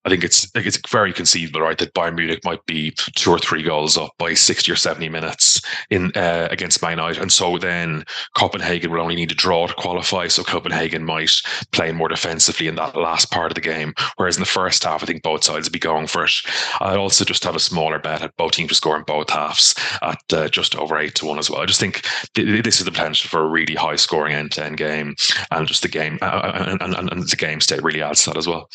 [0.04, 3.62] I think it's it's very conceivable, right, that Bayern Munich might be two or three
[3.62, 5.60] goals up by sixty or seventy minutes
[5.90, 9.74] in uh, against Man United, and so then Copenhagen will only need to draw to
[9.74, 10.26] qualify.
[10.28, 11.32] So Copenhagen might
[11.72, 15.02] play more defensively in that last part of the game, whereas in the first half,
[15.02, 16.32] I think both sides will be going for it.
[16.80, 19.74] I also just have a smaller bet at both teams to score in both halves
[20.02, 21.60] at uh, just over eight to one as well.
[21.60, 24.64] I just think th- this is the potential for a really high scoring end to
[24.64, 25.14] end game,
[25.50, 28.30] and just the game uh, uh and, and, and the game state really adds to
[28.30, 28.68] that as well.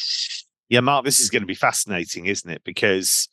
[0.69, 2.63] Yeah, Mark, this is going to be fascinating, isn't it?
[2.63, 3.29] Because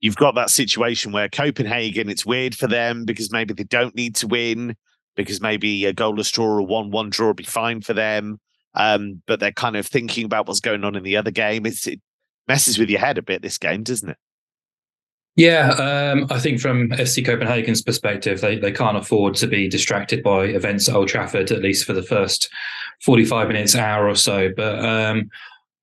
[0.00, 4.16] you've got that situation where Copenhagen, it's weird for them because maybe they don't need
[4.16, 4.76] to win,
[5.16, 8.40] because maybe a goalless draw or a 1 1 draw would be fine for them.
[8.74, 11.66] Um, but they're kind of thinking about what's going on in the other game.
[11.66, 12.00] It's, it
[12.48, 14.16] messes with your head a bit, this game, doesn't it?
[15.34, 20.22] Yeah, um, I think from FC Copenhagen's perspective, they, they can't afford to be distracted
[20.22, 22.50] by events at Old Trafford, at least for the first
[23.02, 24.50] 45 minutes, hour or so.
[24.54, 25.30] But um,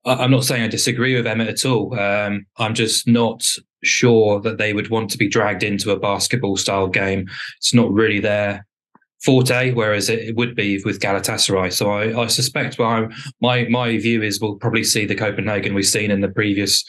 [0.04, 1.98] I'm not saying I disagree with Emmet at all.
[1.98, 3.46] Um, I'm just not
[3.82, 7.28] sure that they would want to be dragged into a basketball style game.
[7.58, 8.66] It's not really their
[9.22, 11.72] forte, whereas it, would be with Galatasaray.
[11.72, 13.08] So I, I suspect well,
[13.40, 16.84] my my view is we'll probably see the Copenhagen we've seen in the previous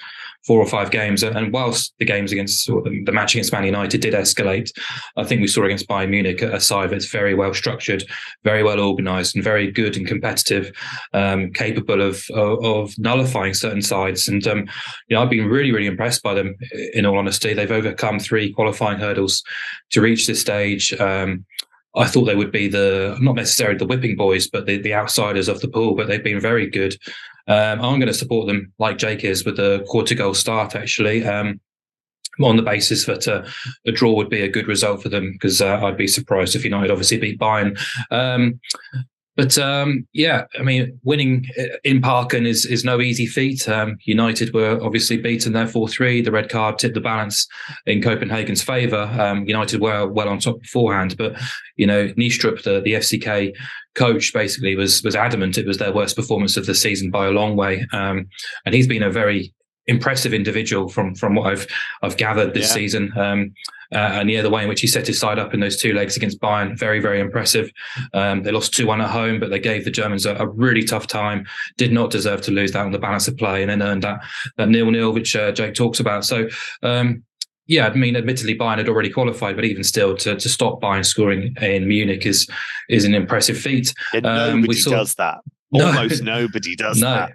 [0.46, 1.24] four or five games.
[1.24, 4.72] And whilst the games against the match against Man United did escalate,
[5.18, 8.04] I think we saw against Bayern Munich a side that's very well structured,
[8.44, 10.72] very well organised, and very good and competitive,
[11.14, 14.28] um, capable of, of, of nullifying certain sides.
[14.28, 14.60] And um,
[15.08, 16.56] you know, I've been really really impressed by them.
[16.94, 19.44] In all honesty, they've overcome three qualifying hurdles
[19.92, 20.94] to reach this stage.
[20.94, 21.46] Um,
[21.96, 25.48] I thought they would be the not necessarily the whipping boys, but the, the outsiders
[25.48, 25.96] of the pool.
[25.96, 26.98] But they've been very good.
[27.48, 31.26] Um, I'm going to support them like Jake is with a quarter goal start actually.
[31.26, 31.60] Um,
[32.42, 33.46] on the basis that uh,
[33.86, 36.64] a draw would be a good result for them because uh, I'd be surprised if
[36.64, 37.78] United obviously beat Bayern.
[38.10, 38.60] Um,
[39.38, 41.46] but um, yeah, I mean, winning
[41.84, 43.68] in Parken is is no easy feat.
[43.68, 46.22] Um, United were obviously beaten there four three.
[46.22, 47.48] The red card tipped the balance
[47.86, 49.10] in Copenhagen's favour.
[49.20, 51.40] Um, United were well on top beforehand, but
[51.78, 53.56] you know, Neestrup, the the FCK
[53.96, 57.32] coach, basically was was adamant it was their worst performance of the season by a
[57.32, 57.88] long way.
[57.94, 58.28] Um,
[58.66, 59.54] and he's been a very
[59.88, 61.68] impressive individual from from what I've
[62.02, 62.74] I've gathered this yeah.
[62.74, 63.18] season.
[63.18, 63.54] Um,
[63.94, 65.94] uh, and yeah, the way in which he set his side up in those two
[65.94, 67.72] legs against Bayern, very, very impressive.
[68.14, 70.84] Um, they lost 2 1 at home, but they gave the Germans a, a, really
[70.84, 71.46] tough time.
[71.78, 74.22] Did not deserve to lose that on the balance of play and then earned that,
[74.58, 76.26] that nil nil, which uh, Jake talks about.
[76.26, 76.48] So,
[76.84, 77.24] um,
[77.68, 81.06] yeah, I mean, admittedly, Bayern had already qualified, but even still, to, to stop Bayern
[81.06, 82.48] scoring in Munich is
[82.90, 83.94] is an impressive feat.
[84.14, 85.40] Yeah, um, nobody saw, does that.
[85.74, 87.32] Almost no, nobody does no, that.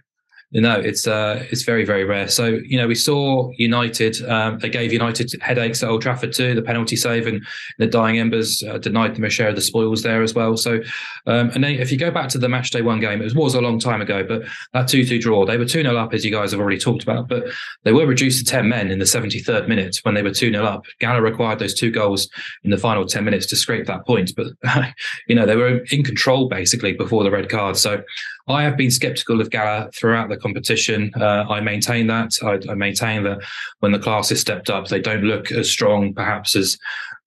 [0.52, 2.28] No, it's uh, it's very very rare.
[2.28, 4.22] So you know, we saw United.
[4.28, 6.54] Um, they gave United headaches at Old Trafford too.
[6.54, 7.44] The penalty save and
[7.78, 10.56] the dying embers uh, denied them a share of the spoils there as well.
[10.56, 10.80] So,
[11.26, 13.54] um, and then if you go back to the match day one game, it was
[13.54, 16.24] a long time ago, but that two two draw, they were two 0 up as
[16.24, 17.46] you guys have already talked about, but
[17.82, 20.52] they were reduced to ten men in the seventy third minute when they were two
[20.52, 20.84] 0 up.
[21.00, 22.28] Gala required those two goals
[22.62, 24.46] in the final ten minutes to scrape that point, but
[25.26, 27.76] you know they were in control basically before the red card.
[27.76, 28.04] So
[28.48, 31.12] I have been sceptical of Gala throughout the competition.
[31.18, 32.32] Uh, I maintain that.
[32.42, 33.38] I, I, maintain that
[33.80, 36.78] when the class classes stepped up, they don't look as strong, perhaps, as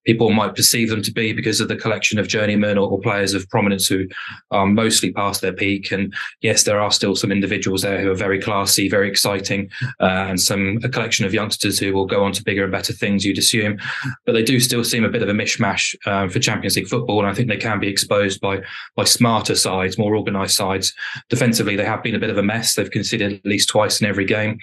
[0.06, 3.34] people might perceive them to be because of the collection of journeymen or, or, players
[3.34, 4.06] of prominence who
[4.50, 5.90] are mostly past their peak.
[5.90, 10.26] And yes, there are still some individuals there who are very classy, very exciting, uh,
[10.28, 13.24] and some a collection of youngsters who will go on to bigger and better things,
[13.24, 13.78] you'd assume.
[14.26, 17.20] But they do still seem a bit of a mishmash uh, for Champions League football,
[17.20, 18.60] and I think they can be exposed by
[18.96, 20.94] by smarter sides, more organised sides.
[21.28, 22.74] Defensively, they have been a bit of a mess.
[22.74, 24.58] They've conceded at least twice in every game,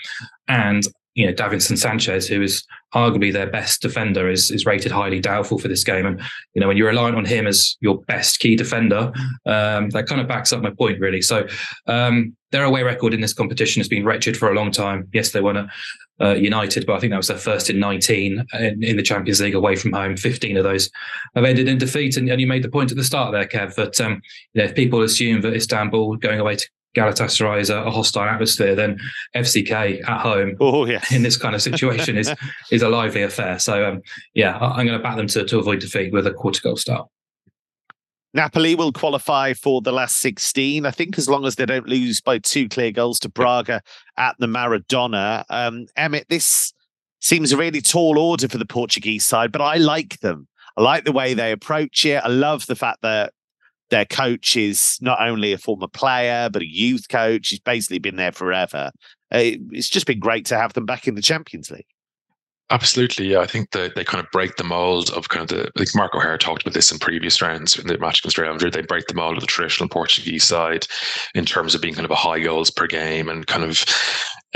[0.48, 0.84] and
[1.18, 5.58] you know, Davinson Sanchez, who is arguably their best defender, is is rated highly doubtful
[5.58, 6.06] for this game.
[6.06, 6.22] And
[6.54, 9.12] you know, when you're relying on him as your best key defender,
[9.48, 11.24] um, that kind of backs up my point, really.
[11.24, 11.48] So
[11.88, 15.10] um, their away record in this competition has been wretched for a long time.
[15.12, 15.68] Yes, they won a
[16.22, 19.42] uh, United, but I think that was their first in 19 in, in, the Champions
[19.42, 20.18] League away from home.
[20.18, 20.90] 15 of those
[21.36, 22.16] have ended in defeat.
[22.16, 24.22] And, and you made the point at the start there, Kev, that um,
[24.54, 28.24] you know, if people assume that Istanbul going away to Galatasaray is a, a, hostile
[28.24, 29.00] atmosphere, then
[29.36, 31.12] FCK at home oh, yes.
[31.12, 32.34] in this kind of situation is
[32.72, 33.60] is a lively affair.
[33.60, 34.02] So um,
[34.34, 37.08] yeah, I'm going to back them to, to avoid defeat with a quarter goal start.
[38.34, 42.22] Napoli will qualify for the last 16, I think, as long as they don't lose
[42.22, 43.82] by two clear goals to Braga
[44.18, 45.44] at the Maradona.
[45.50, 46.74] Um, Emmett, this
[47.20, 50.48] seems a really tall order for the Portuguese side, but I like them.
[50.76, 52.22] I like the way they approach it.
[52.24, 53.34] I love the fact that
[53.90, 57.50] their coach is not only a former player but a youth coach.
[57.50, 58.92] He's basically been there forever.
[59.32, 61.86] Uh, it's just been great to have them back in the Champions League.
[62.70, 63.40] Absolutely, yeah.
[63.40, 65.72] I think that they kind of break the mold of kind of the.
[65.76, 68.52] I think Mark O'Hare talked about this in previous rounds in the match against Real
[68.52, 68.74] Madrid.
[68.74, 70.86] They break the mold of the traditional Portuguese side
[71.34, 73.86] in terms of being kind of a high goals per game and kind of.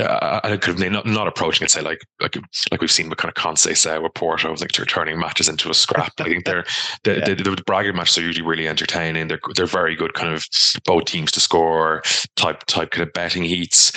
[0.02, 2.38] Uh, I could have not, not approaching it say like like
[2.72, 5.74] like we've seen with kind of Conceição with Porto, like they're turning matches into a
[5.74, 6.14] scrap.
[6.20, 6.66] I think they're
[7.04, 7.26] the, yeah.
[7.26, 9.28] the, the, the Braga matches are usually really entertaining.
[9.28, 10.46] They're they're very good kind of
[10.86, 12.02] both teams to score
[12.36, 13.92] type type kind of betting heats,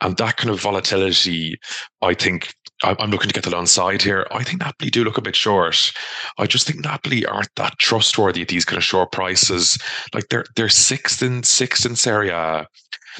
[0.00, 1.56] and that kind of volatility.
[2.00, 4.26] I think I'm looking to get the long side here.
[4.32, 5.92] I think Napoli do look a bit short.
[6.38, 9.78] I just think Napoli aren't that trustworthy at these kind of short prices.
[10.12, 12.66] Like they're they're sixth in sixth in Serie A.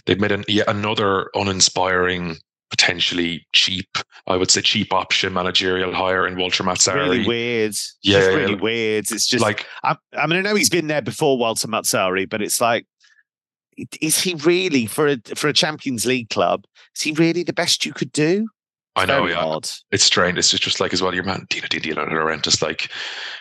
[0.06, 2.36] They've made an, yet another uninspiring,
[2.70, 6.94] potentially cheap, I would say cheap option managerial hire in Walter Mazzarri.
[6.94, 7.74] Really weird.
[8.02, 9.10] Yeah, just really weird.
[9.10, 12.42] It's just like I, I mean I know he's been there before, Walter Mazzarri, but
[12.42, 12.86] it's like
[14.00, 16.64] is he really for a for a Champions League club?
[16.96, 18.48] Is he really the best you could do?
[18.94, 19.38] I know, yeah.
[19.38, 19.70] Odd.
[19.90, 20.36] It's strange.
[20.36, 22.90] It's just, just like as well, your man Dina Dina Laurentiis, like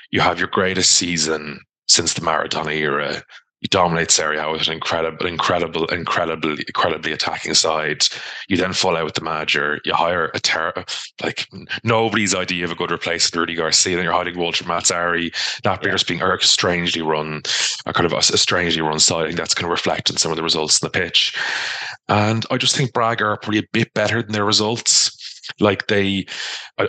[0.10, 3.22] you have your greatest season since the Maradona era.
[3.62, 8.04] You dominate Serie A with an incredible, incredible, incredibly, incredibly attacking side.
[8.48, 9.80] You then fall out with the manager.
[9.86, 10.84] You hire a terror,
[11.22, 11.48] like
[11.84, 13.96] nobody's idea of a good replacement Rudi Garcia.
[13.96, 14.66] Then you're hiding Walter.
[14.66, 15.32] Napoli
[15.64, 15.92] yeah.
[15.92, 17.44] just being strangely run,
[17.86, 19.24] a kind of a, a strangely run side.
[19.24, 21.38] I think that's going to reflect in some of the results in the pitch.
[22.10, 25.21] And I just think Braga are probably a bit better than their results.
[25.60, 26.26] Like they,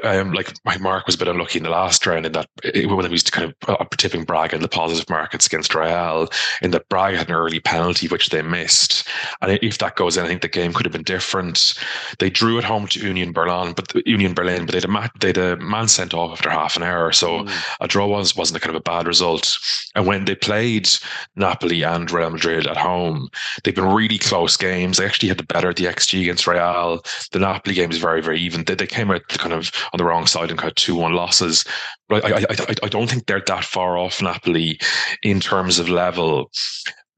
[0.05, 3.05] um, like my Mark was a bit unlucky in the last round in that when
[3.05, 6.29] he was kind of uh, tipping Braga in the positive markets against Real,
[6.63, 9.07] in that Braga had an early penalty which they missed,
[9.41, 11.75] and if that goes in, I think the game could have been different.
[12.19, 15.29] They drew at home to Union Berlin, but Union Berlin, but they had a, they
[15.29, 17.65] had a man sent off after half an hour, so mm.
[17.81, 19.53] a draw was wasn't a kind of a bad result.
[19.95, 20.89] And when they played
[21.37, 23.29] Napoli and Real Madrid at home,
[23.63, 24.97] they've been really close games.
[24.97, 27.03] They actually had the better the XG against Real.
[27.33, 28.52] The Napoli game is very very even.
[28.53, 31.13] They, they came out kind of on the wrong side and kind of two one
[31.13, 31.65] losses.
[32.09, 34.79] But I, I, I, I don't think they're that far off Napoli
[35.23, 36.51] in terms of level.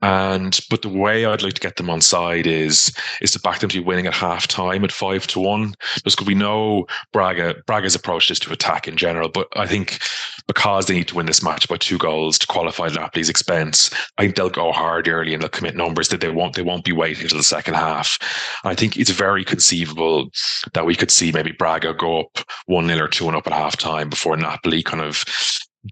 [0.04, 3.60] And but the way I'd like to get them on side is is to back
[3.60, 5.72] them to be winning at half time at five to one.
[6.04, 10.00] Because we know Braga Braga's approach is to attack in general, but I think
[10.46, 13.88] because they need to win this match by two goals to qualify at Napoli's expense,
[14.18, 16.84] I think they'll go hard early and they'll commit numbers that they won't they won't
[16.84, 18.18] be waiting until the second half.
[18.62, 20.28] I think it's very conceivable
[20.74, 23.54] that we could see maybe Braga go up one 0 or two and up at
[23.54, 25.24] half time before Napoli kind of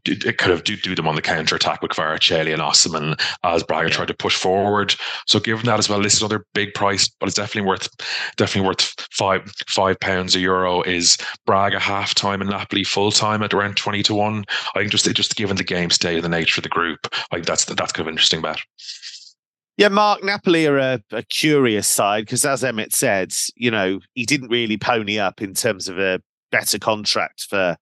[0.06, 3.62] it kind of do, do them on the counter attack with Kvaratskhelia and Osimhen as
[3.62, 3.94] Braga yeah.
[3.94, 4.94] tried to push forward.
[5.26, 7.88] So given that as well, this is another big price, but it's definitely worth
[8.36, 13.42] definitely worth five five pounds a euro is Braga half time and Napoli full time
[13.42, 14.44] at around twenty to one.
[14.74, 17.44] I think just just given the game state and the nature of the group, like
[17.44, 18.60] that's that's kind of interesting bet.
[19.78, 24.24] Yeah, Mark Napoli are a, a curious side because, as Emmett said, you know he
[24.24, 27.76] didn't really pony up in terms of a better contract for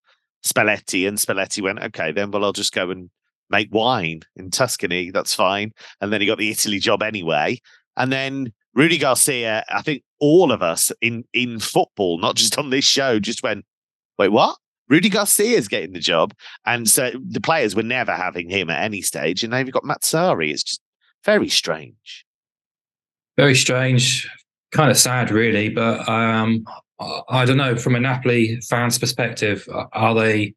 [0.44, 3.10] Spalletti, and Spalletti went, okay, then well, I'll just go and
[3.50, 5.10] make wine in Tuscany.
[5.10, 5.72] That's fine.
[6.00, 7.60] And then he got the Italy job anyway.
[7.96, 12.70] And then Rudi Garcia, I think all of us in in football, not just on
[12.70, 13.64] this show, just went,
[14.18, 14.56] wait, what?
[14.88, 16.34] Rudi Garcia is getting the job.
[16.66, 19.44] And so the players were never having him at any stage.
[19.44, 20.50] And now you've got Mazzarri.
[20.50, 20.80] It's just
[21.24, 22.24] very strange.
[23.36, 24.28] Very strange.
[24.72, 25.68] Kind of sad, really.
[25.68, 26.64] But um,
[27.28, 30.54] I don't know, from a Napoli fans' perspective, are they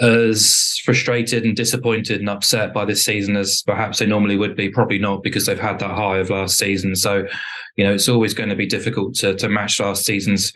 [0.00, 4.68] as frustrated and disappointed and upset by this season as perhaps they normally would be?
[4.68, 6.96] Probably not, because they've had that high of last season.
[6.96, 7.26] So,
[7.76, 10.52] you know, it's always going to be difficult to, to match last season's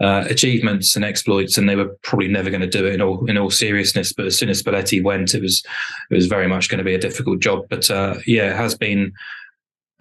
[0.00, 3.24] uh, achievements and exploits, and they were probably never going to do it in all
[3.26, 4.12] in all seriousness.
[4.12, 5.64] But as soon as Spalletti went, it was
[6.10, 7.66] it was very much going to be a difficult job.
[7.70, 9.12] But uh, yeah, it has been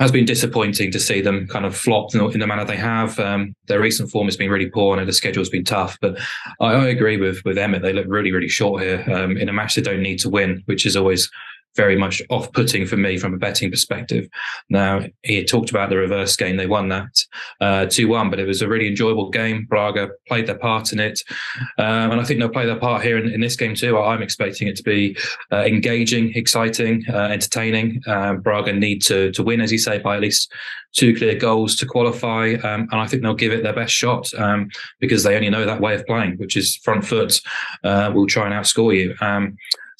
[0.01, 3.19] has been disappointing to see them kind of flop in the manner they have.
[3.19, 5.95] Um, their recent form has been really poor and the schedule's been tough.
[6.01, 6.17] But
[6.59, 7.83] I, I agree with with Emmett.
[7.83, 10.63] They look really, really short here um, in a match they don't need to win,
[10.65, 11.29] which is always
[11.75, 14.27] very much off putting for me from a betting perspective.
[14.69, 16.57] Now, he talked about the reverse game.
[16.57, 17.15] They won that
[17.61, 19.65] uh, 2 1, but it was a really enjoyable game.
[19.69, 21.21] Braga played their part in it.
[21.77, 23.97] Um, and I think they'll play their part here in, in this game too.
[23.97, 25.17] I'm expecting it to be
[25.51, 28.01] uh, engaging, exciting, uh, entertaining.
[28.07, 30.51] Um, Braga need to, to win, as you say, by at least
[30.93, 32.53] two clear goals to qualify.
[32.63, 35.65] Um, and I think they'll give it their best shot um, because they only know
[35.65, 37.39] that way of playing, which is front foot.
[37.83, 39.15] Uh, will try and outscore you.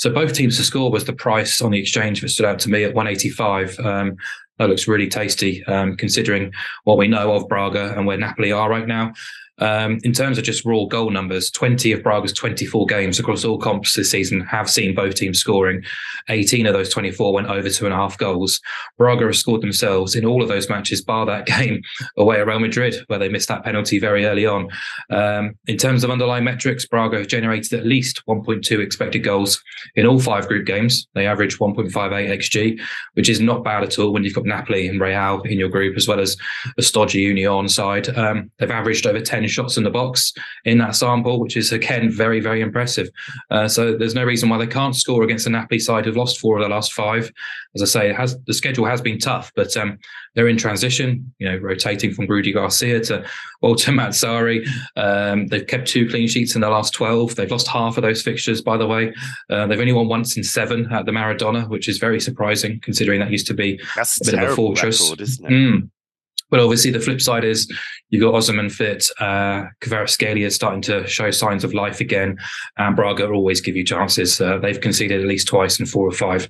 [0.02, 2.72] So both teams to score was the price on the exchange that stood out to
[2.72, 3.80] me at 185.
[3.82, 4.18] Um,
[4.58, 6.52] that looks really tasty, um, considering
[6.86, 9.14] what we know of Braga and where Napoli are right now.
[9.62, 13.60] Um, in terms of just raw goal numbers, 20 of Braga's 24 games across all
[13.60, 15.84] comps this season have seen both teams scoring.
[16.30, 18.60] 18 of those 24 went over two and a half goals.
[18.98, 21.82] Braga have scored themselves in all of those matches, bar that game
[22.18, 24.68] away at Real Madrid, where they missed that penalty very early on.
[25.12, 29.62] Um, in terms of underlying metrics, Braga have generated at least 1.2 expected goals
[29.96, 31.08] in all five group games.
[31.14, 32.80] They average 1.58 xg,
[33.14, 35.96] which is not bad at all when you've got Napoli and Real in your group,
[35.98, 36.36] as well as
[36.78, 38.10] a stodgy Union side.
[38.18, 40.34] Um, they've averaged over 10 shots in the box
[40.66, 43.10] in that sample, which is again very, very impressive.
[43.50, 46.40] Uh, so there's no reason why they can't score against the Napoli side who've lost
[46.40, 47.32] four of the last five.
[47.76, 49.98] As I say, it has the schedule has been tough, but um,
[50.36, 51.34] they're in transition.
[51.40, 53.26] You know, rotating from Rudi Garcia to
[53.62, 54.68] Walter Mazzarri.
[54.96, 57.36] Um, they've kept two clean sheets in the last twelve.
[57.36, 59.14] They've lost half of those fixtures, by the way.
[59.50, 63.20] Uh, they've only won once in seven at the Maradona, which is very surprising considering
[63.20, 65.02] that used to be That's a bit of a fortress.
[65.02, 65.52] Record, isn't it?
[65.52, 65.90] Mm.
[66.52, 67.72] But obviously, the flip side is
[68.10, 69.10] you've got Osimhen fit.
[69.20, 72.38] Uh, Kvaratskhelia is starting to show signs of life again.
[72.78, 74.40] And Braga always give you chances.
[74.40, 76.48] Uh, they've conceded at least twice in four or five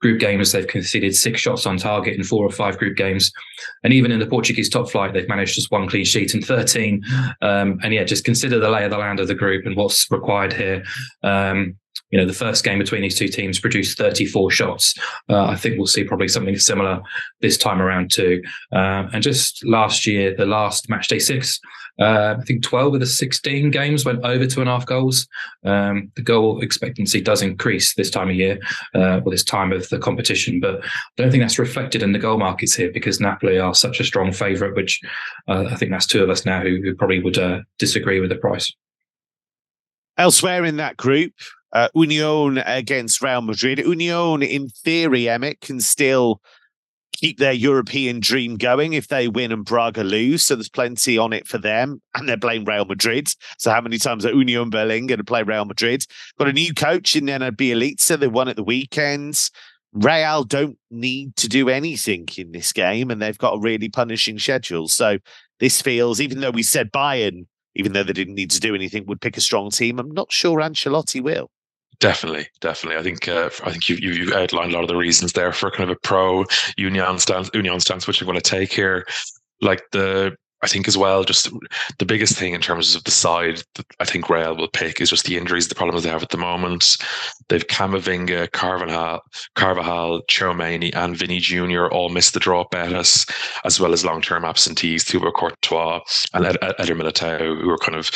[0.00, 0.52] group games.
[0.52, 3.30] They've conceded six shots on target in four or five group games.
[3.84, 7.02] And even in the Portuguese top flight, they've managed just one clean sheet in 13.
[7.42, 10.10] Um, and yeah, just consider the lay of the land of the group and what's
[10.10, 10.82] required here.
[11.22, 11.76] Um,
[12.12, 14.94] you know, the first game between these two teams produced 34 shots.
[15.28, 17.00] Uh, I think we'll see probably something similar
[17.40, 18.42] this time around too.
[18.70, 21.58] Uh, and just last year, the last match day six,
[21.98, 25.26] uh, I think 12 of the 16 games went over two and a half goals.
[25.64, 28.58] Um, the goal expectancy does increase this time of year,
[28.94, 32.18] uh, or this time of the competition, but I don't think that's reflected in the
[32.18, 35.00] goal markets here because Napoli are such a strong favourite, which
[35.48, 38.30] uh, I think that's two of us now who, who probably would uh, disagree with
[38.30, 38.72] the price.
[40.18, 41.32] Elsewhere in that group,
[41.72, 43.78] uh, Union against Real Madrid.
[43.78, 46.40] Union, in theory, Emmett can still
[47.12, 50.42] keep their European dream going if they win and Braga lose.
[50.44, 52.02] So there's plenty on it for them.
[52.14, 53.32] And they're playing Real Madrid.
[53.58, 56.04] So how many times are Union Berlin going to play Real Madrid?
[56.38, 58.18] Got a new coach in Nenad Bjelica.
[58.18, 59.50] They won at the weekends.
[59.92, 64.38] Real don't need to do anything in this game, and they've got a really punishing
[64.38, 64.88] schedule.
[64.88, 65.18] So
[65.60, 69.04] this feels, even though we said Bayern, even though they didn't need to do anything,
[69.06, 69.98] would pick a strong team.
[69.98, 71.50] I'm not sure Ancelotti will.
[72.02, 72.98] Definitely, definitely.
[72.98, 75.70] I think uh, I think you you outlined a lot of the reasons there for
[75.70, 76.44] kind of a pro
[76.76, 79.06] union stance, union stance, which you're going to take here.
[79.60, 81.50] Like the I think as well, just
[81.98, 85.10] the biggest thing in terms of the side that I think Real will pick is
[85.10, 86.96] just the injuries, the problems they have at the moment.
[87.48, 89.22] They've Camavinga, Carvajal,
[89.56, 91.86] Carvajal, Tchouameni, and Vinny Jr.
[91.86, 93.26] all missed the draw at Betis,
[93.64, 96.00] as well as long-term absentees, Thibaut Courtois
[96.32, 98.10] and Eder Militao, who are kind of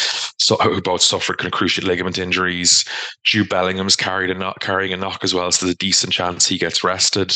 [0.62, 2.84] who both suffered kind of cruciate ligament injuries.
[3.24, 6.46] Jude Bellingham's carried a knock, carrying a knock as well, so there's a decent chance
[6.46, 7.34] he gets rested.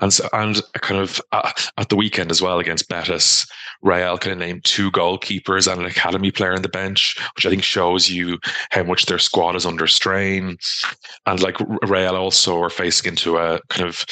[0.00, 3.46] And so, and kind of uh, at the weekend as well against Betis,
[3.82, 7.50] Real kind of named two goalkeepers and an academy player in the bench, which I
[7.50, 8.38] think shows you
[8.70, 10.58] how much their squad is under strain.
[11.26, 14.04] And like Real also are facing into a kind of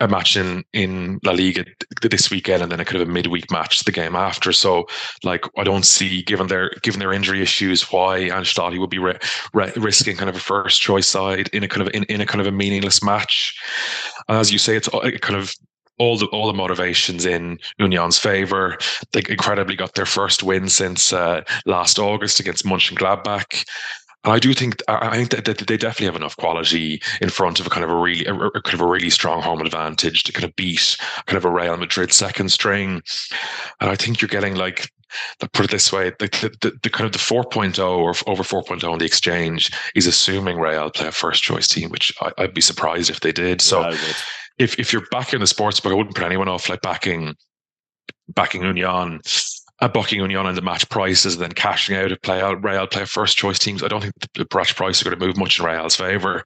[0.00, 1.64] a match in in La Liga
[2.02, 4.52] this weekend, and then a kind of a midweek match the game after.
[4.52, 4.86] So,
[5.22, 9.16] like, I don't see given their given their injury issues why Ancelotti would be re,
[9.52, 12.26] re, risking kind of a first choice side in a kind of in, in a
[12.26, 13.58] kind of a meaningless match.
[14.28, 15.54] As you say, it's kind of
[15.98, 18.76] all the all the motivations in Union's favour.
[19.12, 23.64] They incredibly got their first win since uh, last August against Mönchengladbach.
[23.64, 23.64] And
[24.24, 27.70] I do think I think that they definitely have enough quality in front of a
[27.70, 30.56] kind of a really a, kind of a really strong home advantage to kind of
[30.56, 30.96] beat
[31.26, 33.02] kind of a Real Madrid second string.
[33.80, 34.90] And I think you're getting like
[35.52, 36.26] put it this way the,
[36.60, 40.90] the, the, kind of the 4.0 or over 4.0 on the exchange is assuming Real
[40.90, 43.60] play a first choice team, which I, would be surprised if they did.
[43.60, 43.90] So
[44.58, 47.34] if if you're backing the sports book, I wouldn't put anyone off like backing
[48.28, 49.20] backing Union
[49.84, 52.86] uh, bucking Union on the match prices and then cashing out of play out Real
[52.86, 53.82] play first choice teams.
[53.82, 56.44] I don't think the match price are going to move much in Real's favour,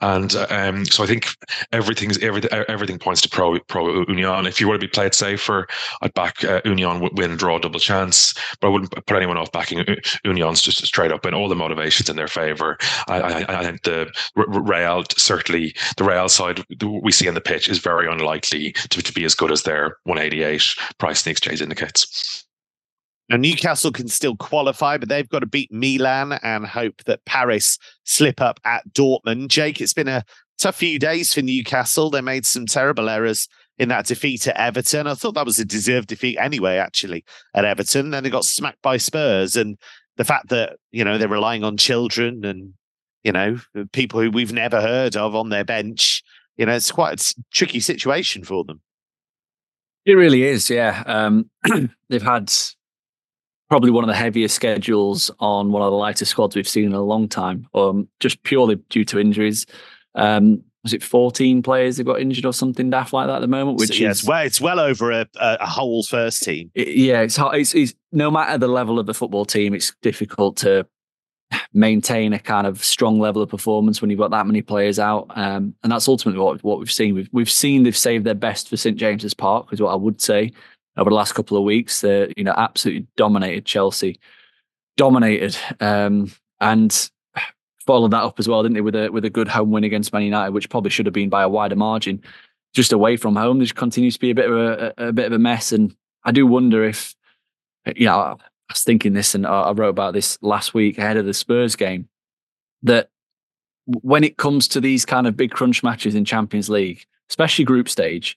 [0.00, 1.26] and um, so I think
[1.72, 4.46] everything's everything everything points to pro pro Union.
[4.46, 5.66] If you were to be played safer,
[6.02, 9.84] I'd back uh, Union win draw double chance, but I wouldn't put anyone off backing
[10.24, 12.78] Union's just straight up and all the motivations in their favour.
[13.08, 17.68] I, I, I, think the Real certainly the Real side we see on the pitch
[17.68, 22.46] is very unlikely to, to be as good as their 188 price the exchange indicates.
[23.28, 27.78] Now, Newcastle can still qualify, but they've got to beat Milan and hope that Paris
[28.04, 29.48] slip up at Dortmund.
[29.48, 30.24] Jake, it's been a
[30.58, 32.08] tough few days for Newcastle.
[32.08, 33.48] They made some terrible errors
[33.78, 35.06] in that defeat at Everton.
[35.06, 37.24] I thought that was a deserved defeat anyway, actually,
[37.54, 38.10] at Everton.
[38.10, 39.56] Then they got smacked by Spurs.
[39.56, 39.76] And
[40.16, 42.74] the fact that, you know, they're relying on children and,
[43.24, 43.58] you know,
[43.92, 46.22] people who we've never heard of on their bench,
[46.56, 48.80] you know, it's quite a tricky situation for them.
[50.06, 51.02] It really is, yeah.
[51.04, 51.50] Um,
[52.08, 52.52] they've had
[53.68, 56.92] probably one of the heaviest schedules on one of the lighter squads we've seen in
[56.92, 59.66] a long time, um, just purely due to injuries.
[60.14, 63.48] Um, was it 14 players that got injured or something daft like that at the
[63.48, 63.78] moment?
[63.78, 66.70] Which so, is well, it's well over a, a whole first team.
[66.74, 70.56] It, yeah, it's, it's, it's no matter the level of the football team, it's difficult
[70.58, 70.86] to
[71.72, 75.26] maintain a kind of strong level of performance when you've got that many players out.
[75.30, 77.16] Um, and that's ultimately what what we've seen.
[77.16, 80.20] We've we've seen they've saved their best for St James's Park, is what I would
[80.20, 80.52] say
[80.96, 82.00] over the last couple of weeks.
[82.00, 84.18] They, you know, absolutely dominated Chelsea,
[84.96, 87.10] dominated, um, and
[87.86, 90.12] followed that up as well, didn't they, with a with a good home win against
[90.12, 92.22] Man United, which probably should have been by a wider margin.
[92.74, 95.26] Just away from home, there continues to be a bit of a, a, a bit
[95.26, 95.94] of a mess, and
[96.24, 97.14] I do wonder if,
[97.94, 98.34] you know, I
[98.68, 102.08] was thinking this, and I wrote about this last week ahead of the Spurs game,
[102.82, 103.08] that
[103.86, 107.88] when it comes to these kind of big crunch matches in Champions League, especially group
[107.88, 108.36] stage,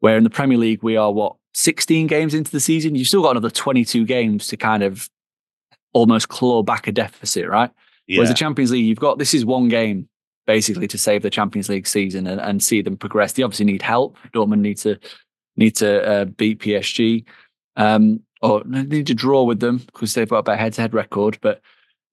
[0.00, 3.22] where in the Premier League we are what 16 games into the season, you've still
[3.22, 5.08] got another 22 games to kind of
[5.94, 7.70] almost claw back a deficit, right?
[8.06, 8.18] Yeah.
[8.18, 10.06] Whereas the Champions League, you've got this is one game
[10.46, 13.32] basically to save the Champions League season and, and see them progress.
[13.32, 14.18] They obviously need help.
[14.34, 14.98] Dortmund need to
[15.56, 17.24] need to uh, beat PSG,
[17.76, 21.38] um, or need to draw with them because they've got a better head-to-head record.
[21.40, 21.62] But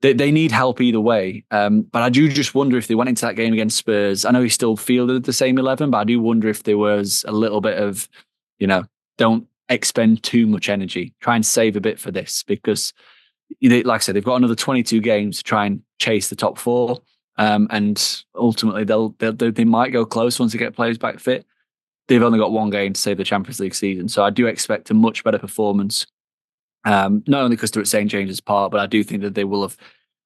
[0.02, 1.44] they, they need help either way.
[1.52, 4.24] Um, but I do just wonder if they went into that game against Spurs.
[4.24, 7.26] I know he still fielded the same 11, but I do wonder if there was
[7.28, 8.08] a little bit of,
[8.58, 8.86] you know,
[9.18, 11.14] don't expend too much energy.
[11.20, 12.94] Try and save a bit for this because,
[13.62, 17.02] like I said, they've got another 22 games to try and chase the top four.
[17.38, 21.46] Um, and ultimately, they'll, they'll they might go close once they get players back fit.
[22.08, 24.92] They've only got one game to save the Champions League season, so I do expect
[24.92, 26.06] a much better performance.
[26.86, 29.46] Um, not only because they're at St James's Park, but I do think that they
[29.46, 29.78] will have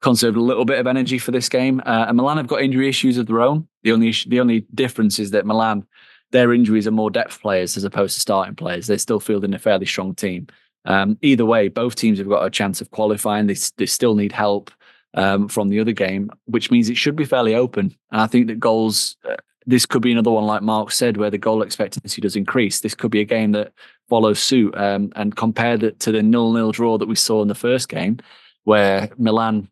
[0.02, 1.82] conserved a little bit of energy for this game.
[1.86, 3.68] Uh, and Milan have got injury issues of their own.
[3.84, 5.86] The only issue, the only difference is that Milan,
[6.32, 8.88] their injuries are more depth players as opposed to starting players.
[8.88, 10.48] They're still fielding a fairly strong team.
[10.86, 13.48] Um, either way, both teams have got a chance of qualifying.
[13.48, 14.72] They, they still need help
[15.14, 17.96] um, from the other game, which means it should be fairly open.
[18.12, 21.30] And I think that goals, uh, this could be another one, like Mark said, where
[21.30, 22.80] the goal expectancy does increase.
[22.80, 23.74] This could be a game that
[24.08, 24.76] follows suit.
[24.78, 28.20] Um, and compared to the nil-nil draw that we saw in the first game,
[28.64, 29.68] where Milan,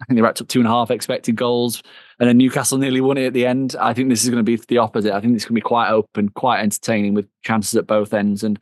[0.00, 1.82] I think they racked up two and a half expected goals,
[2.18, 3.76] and then Newcastle nearly won it at the end.
[3.80, 5.12] I think this is going to be the opposite.
[5.12, 8.42] I think it's going to be quite open, quite entertaining, with chances at both ends.
[8.44, 8.58] And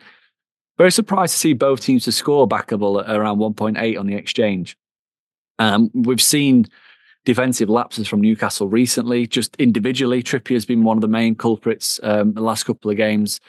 [0.78, 4.76] very surprised to see both teams to score backable at around 1.8 on the exchange.
[5.58, 6.66] Um, we've seen
[7.24, 9.26] defensive lapses from Newcastle recently.
[9.26, 12.96] Just individually, Trippier has been one of the main culprits um, the last couple of
[12.96, 13.40] games.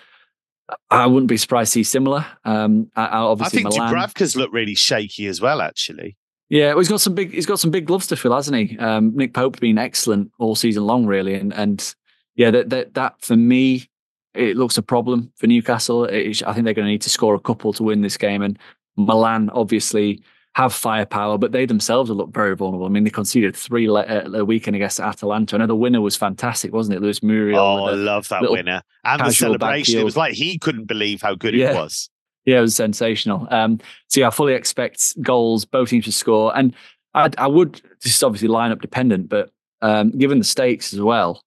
[0.89, 2.25] I wouldn't be surprised to see similar.
[2.45, 6.17] Um, obviously, I think Milan, Dubravka's looked really shaky as well, actually.
[6.51, 7.31] Yeah, well, he's got some big.
[7.31, 8.77] He's got some big gloves to fill, hasn't he?
[8.77, 11.95] Um, Nick Pope's been excellent all season long, really, and and
[12.35, 13.89] yeah, that that that for me,
[14.33, 16.03] it looks a problem for Newcastle.
[16.03, 18.41] It, I think they're going to need to score a couple to win this game,
[18.41, 18.59] and
[18.97, 20.21] Milan obviously
[20.55, 22.85] have firepower, but they themselves have looked very vulnerable.
[22.85, 25.55] I mean, they conceded three le- uh, a weekend against Atalanta.
[25.55, 27.01] I know the winner was fantastic, wasn't it?
[27.01, 27.57] Luis Muriel.
[27.57, 28.81] Oh, I love that winner.
[29.05, 30.01] And the celebration.
[30.01, 31.71] It was like he couldn't believe how good yeah.
[31.71, 32.09] it was.
[32.45, 33.47] Yeah, it was sensational.
[33.51, 36.55] Um, so yeah, I fully expect goals, both teams to score.
[36.57, 36.75] And
[37.13, 41.43] I, I would, this is obviously lineup dependent, but um, given the stakes as well,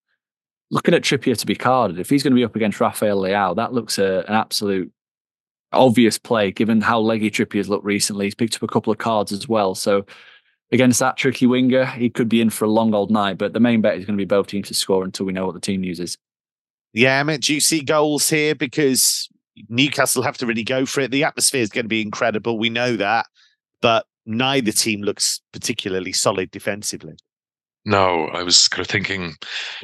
[0.71, 3.57] looking at Trippier to be carded, if he's going to be up against Rafael Leao,
[3.57, 4.93] that looks a, an absolute
[5.73, 8.27] obvious play given how leggy Trippier's looked recently.
[8.27, 9.75] He's picked up a couple of cards as well.
[9.75, 10.07] So
[10.71, 13.39] against that tricky winger, he could be in for a long old night.
[13.39, 15.47] But the main bet is going to be both teams to score until we know
[15.47, 16.17] what the team uses.
[16.93, 18.55] Yeah, I mean, do you see goals here?
[18.55, 19.29] Because
[19.69, 21.11] Newcastle have to really go for it.
[21.11, 22.59] The atmosphere is going to be incredible.
[22.59, 23.27] We know that.
[23.81, 27.15] But neither team looks particularly solid defensively.
[27.85, 29.35] No, I was kind of thinking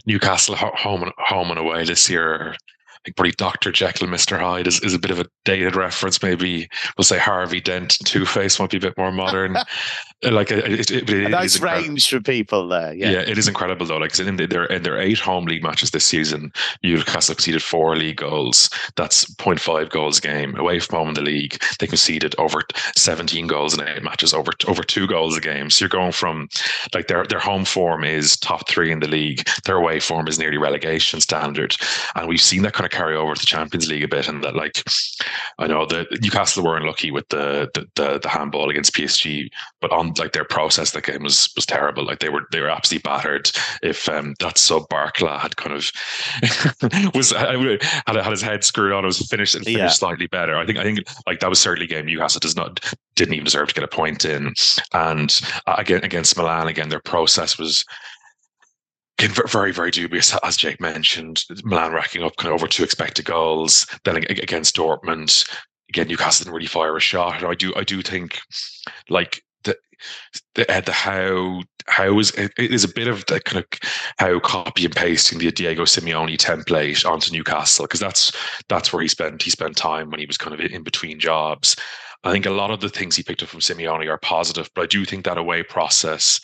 [0.07, 2.57] Newcastle home and home and away this year
[3.01, 3.73] I think probably Dr.
[3.73, 4.39] Jekyll and Mr.
[4.39, 6.23] Hyde is, is a bit of a dated reference.
[6.23, 6.69] Maybe
[6.99, 9.57] we'll say Harvey Dent Two Face might be a bit more modern.
[10.23, 12.93] Uh, like uh, it, it, it, nice range for people there.
[12.93, 13.11] Yeah.
[13.11, 13.97] yeah, it is incredible though.
[13.97, 16.53] Like in their in their eight home league matches this season,
[16.83, 18.69] Newcastle conceded four league goals.
[18.97, 20.57] That's 0.5 goals a game.
[20.57, 22.61] Away from home in the league, they conceded over
[22.97, 25.71] 17 goals in eight matches, over over two goals a game.
[25.71, 26.51] So you're going from
[26.95, 29.49] like their their home form is top three in the league.
[29.65, 31.75] Their away form is nearly relegation standard,
[32.15, 34.29] and we've seen that kind of carry over to the Champions League a bit.
[34.29, 34.85] And that like
[35.59, 39.49] I know that Newcastle were unlucky with the the, the, the handball against PSG,
[39.81, 42.05] but on like their process the game was was terrible.
[42.05, 43.51] Like they were they were absolutely battered.
[43.83, 45.91] If um, that sub Barcola had kind of
[47.15, 47.59] was had,
[48.07, 49.89] had his head screwed on, it was finished and finished yeah.
[49.89, 50.57] slightly better.
[50.57, 52.81] I think I think like that was certainly a game Newcastle does not
[53.17, 54.55] didn't even deserve to get a point in.
[54.93, 57.85] And uh, again against Milan, again their process was
[59.29, 61.45] very, very dubious, as Jake mentioned.
[61.65, 63.87] Milan racking up kind of over two expected goals.
[64.05, 65.47] Then against Dortmund,
[65.91, 67.37] again, Newcastle didn't really fire a shot.
[67.37, 68.39] And I do, I do think,
[69.09, 69.43] like
[70.55, 73.81] the the, how how is it is a bit of the kind of
[74.19, 78.33] how copy and pasting the Diego Simeone template onto Newcastle because that's
[78.69, 81.77] that's where he spent he spent time when he was kind of in between jobs.
[82.23, 84.83] I think a lot of the things he picked up from Simeone are positive, but
[84.83, 86.41] I do think that away process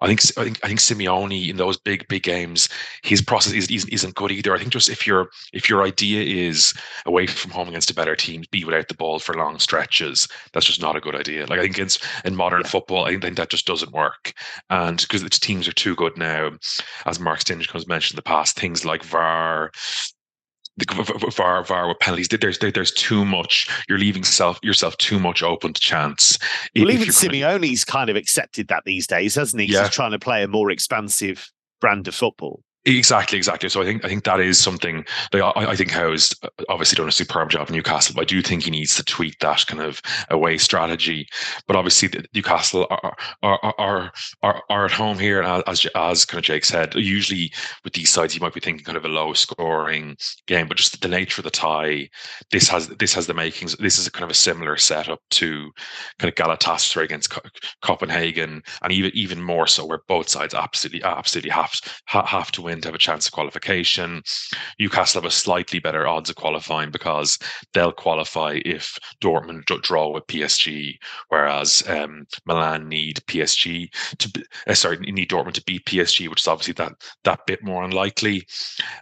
[0.00, 2.68] I think I think I think Simeone in those big big games,
[3.02, 4.54] his process is, isn't good either.
[4.54, 6.72] I think just if your if your idea is
[7.06, 10.66] away from home against a better team, be without the ball for long stretches, that's
[10.66, 11.46] just not a good idea.
[11.46, 12.68] Like I think it's in modern yeah.
[12.68, 14.32] football, I think that just doesn't work.
[14.70, 16.52] And because the teams are too good now,
[17.06, 19.70] as Mark Stinch has mentioned in the past, things like VAR,
[21.36, 22.28] VAR, VAR with penalties.
[22.28, 23.68] There's there's too much.
[23.88, 26.38] You're leaving self yourself too much open to chance.
[26.76, 29.72] Well, even Simeone's kind of accepted that these days, hasn't he?
[29.72, 29.82] Yeah.
[29.82, 31.50] He's trying to play a more expansive
[31.80, 32.62] brand of football.
[32.86, 33.68] Exactly, exactly.
[33.68, 35.04] So I think I think that is something.
[35.34, 36.34] Like I, I think Howe's
[36.70, 39.38] obviously done a superb job in Newcastle, but I do think he needs to tweak
[39.40, 40.00] that kind of
[40.30, 41.28] away strategy.
[41.66, 44.12] But obviously, Newcastle are are are
[44.42, 47.52] are, are at home here, and as as kind of Jake said, usually
[47.84, 50.16] with these sides, you might be thinking kind of a low scoring
[50.46, 52.08] game, but just the nature of the tie,
[52.50, 53.76] this has this has the makings.
[53.76, 55.70] This is a kind of a similar setup to
[56.18, 57.28] kind of Galatasaray against
[57.82, 61.72] Copenhagen, and even even more so, where both sides absolutely absolutely have
[62.06, 64.22] have to win win to have a chance of qualification.
[64.78, 67.38] Newcastle have a slightly better odds of qualifying because
[67.74, 70.94] they'll qualify if Dortmund draw with PSG,
[71.28, 76.48] whereas um, Milan need PSG to uh, sorry need Dortmund to beat PSG, which is
[76.48, 76.92] obviously that
[77.24, 78.46] that bit more unlikely.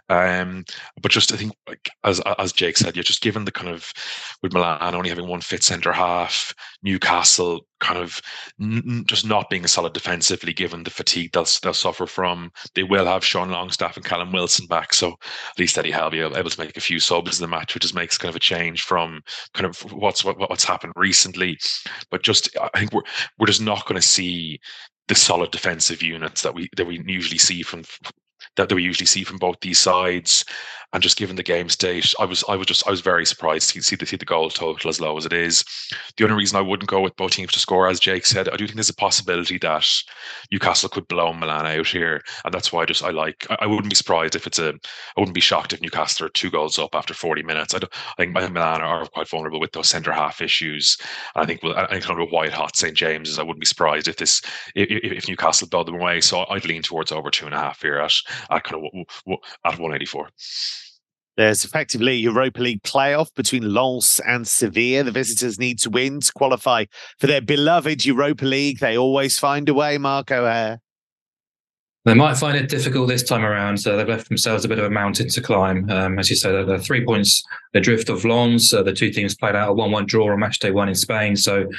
[0.09, 0.65] Um,
[1.01, 3.93] but just I think like, as as Jake said, you're just given the kind of
[4.41, 8.21] with Milan only having one fit centre half, Newcastle kind of
[8.61, 12.51] n- just not being solid defensively, given the fatigue they'll they'll suffer from.
[12.75, 16.49] They will have Sean Longstaff and Callum Wilson back, so at least Eddie Howe able
[16.49, 18.83] to make a few subs in the match, which just makes kind of a change
[18.83, 19.21] from
[19.53, 21.57] kind of what's what, what's happened recently.
[22.11, 23.03] But just I think we're
[23.37, 24.59] we're just not going to see
[25.07, 27.83] the solid defensive units that we that we usually see from
[28.55, 30.45] that we usually see from both these sides.
[30.91, 33.69] And just given the game state, I was I was just I was very surprised
[33.71, 35.63] to see the see the goal total as low as it is.
[36.17, 38.57] The only reason I wouldn't go with both teams to score, as Jake said, I
[38.57, 39.87] do think there's a possibility that
[40.51, 43.67] Newcastle could blow Milan out here, and that's why I just I like I, I
[43.67, 44.73] wouldn't be surprised if it's a
[45.15, 47.75] I wouldn't be shocked if Newcastle are two goals up after 40 minutes.
[47.75, 50.97] I, I think Milan are quite vulnerable with those centre half issues.
[51.35, 53.37] And I think we'll, I think kind of a white hot St James's.
[53.37, 54.41] I wouldn't be surprised if this
[54.75, 56.21] if, if Newcastle blow them away.
[56.21, 58.13] So I'd lean towards over two and a half here at,
[58.49, 60.29] at kind of at 184.
[61.39, 65.05] There's effectively a Europa League playoff between Lens and Sevilla.
[65.05, 66.83] The visitors need to win to qualify
[67.17, 68.79] for their beloved Europa League.
[68.79, 70.81] They always find a way, Marco O'Hare.
[72.03, 73.77] They might find it difficult this time around.
[73.77, 75.89] So they've left themselves a bit of a mountain to climb.
[75.89, 77.41] Um, as you said, they're three points
[77.73, 78.73] adrift of Lens.
[78.73, 80.95] Uh, the two teams played out a 1 1 draw on match day one in
[80.95, 81.37] Spain.
[81.37, 81.69] So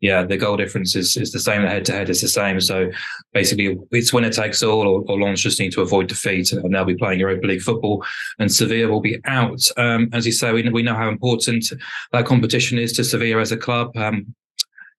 [0.00, 1.62] yeah, the goal difference is, is the same.
[1.62, 2.60] The head to head is the same.
[2.60, 2.90] So
[3.32, 6.94] basically, it's winner takes all, or, or just need to avoid defeat, and they'll be
[6.94, 8.04] playing Europa League football.
[8.38, 9.60] And Sevilla will be out.
[9.76, 11.64] Um, as you say, we, we know how important
[12.12, 13.96] that competition is to Sevilla as a club.
[13.96, 14.34] Um,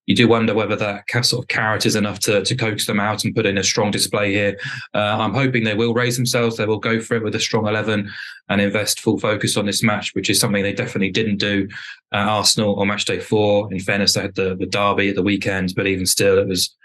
[0.10, 3.24] you do wonder whether that sort of carrot is enough to, to coax them out
[3.24, 4.58] and put in a strong display here.
[4.96, 6.58] Uh, I'm hoping they will raise themselves.
[6.58, 8.10] They will go for it with a strong 11
[8.50, 11.68] and invest full focus on this match, which is something they definitely didn't do
[12.12, 13.72] at Arsenal on match day four.
[13.72, 16.76] In fairness, they had the, the derby at the weekend, but even still, it was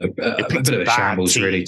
[0.00, 1.42] a, a, a bit of a shambles, team.
[1.42, 1.66] really.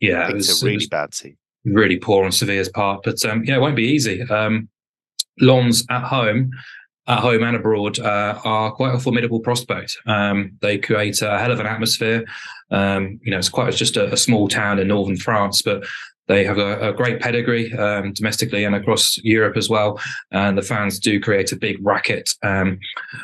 [0.00, 1.38] Yeah, it was a really bad team.
[1.64, 3.02] Really poor on Sevilla's part.
[3.02, 4.20] But um, yeah, it won't be easy.
[4.24, 4.68] Um,
[5.40, 6.50] Lens at home
[7.06, 9.96] at home and abroad uh, are quite a formidable prospect.
[10.06, 12.24] Um, they create a hell of an atmosphere.
[12.70, 15.84] Um, you know, it's quite just a, a, small town in northern France, but
[16.26, 20.00] they have a, a great pedigree um, domestically and across Europe as well.
[20.30, 22.78] And the fans do create a big racket, um,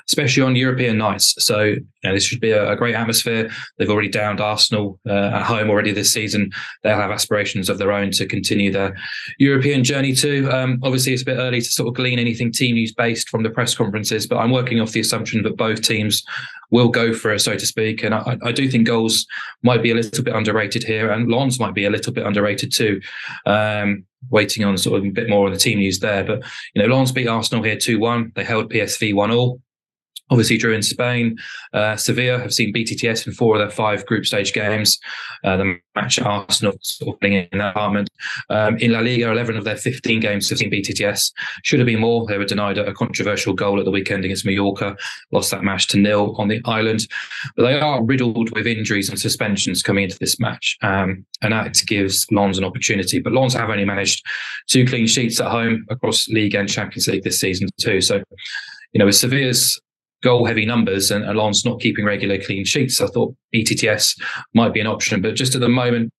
[0.08, 1.34] especially on European nights.
[1.38, 3.50] So you know, this should be a, a, great atmosphere.
[3.78, 6.50] They've already downed Arsenal uh, at home already this season.
[6.82, 8.96] They'll have aspirations of their own to continue their
[9.38, 10.48] European journey too.
[10.50, 13.42] Um, obviously, it's a bit early to sort of glean anything team news based from
[13.42, 16.24] the press conferences, but I'm working off the assumption that both teams
[16.70, 18.02] will go for it, so to speak.
[18.02, 19.26] And I, I, do think goals
[19.62, 22.72] might be a little bit underrated here, and Lens might be a little bit underrated
[22.72, 23.00] too.
[23.46, 26.42] Um, waiting on sort of a bit more on the team news there, but
[26.74, 28.32] you know, Lens beat Arsenal here two one.
[28.34, 29.60] They held PSV one all
[30.30, 31.38] obviously drew in Spain.
[31.72, 34.98] Uh, Sevilla have seen BTTS in four of their five group stage games.
[35.44, 38.08] Uh, the match at Arsenal of in that apartment.
[38.48, 41.32] Um, in La Liga, 11 of their 15 games have seen BTTS.
[41.64, 42.26] Should have been more.
[42.26, 44.96] They were denied a controversial goal at the weekend against Mallorca,
[45.32, 47.06] lost that match to nil on the island.
[47.56, 50.76] But they are riddled with injuries and suspensions coming into this match.
[50.82, 53.18] Um, and that gives Lens an opportunity.
[53.18, 54.24] But Lens have only managed
[54.68, 58.00] two clean sheets at home across League and Champions League this season too.
[58.00, 58.22] So,
[58.92, 59.80] you know, with Sevilla's
[60.22, 63.00] goal heavy numbers and Lens not keeping regular clean sheets.
[63.00, 64.20] I thought BTTS
[64.54, 66.12] might be an option, but just at the moment,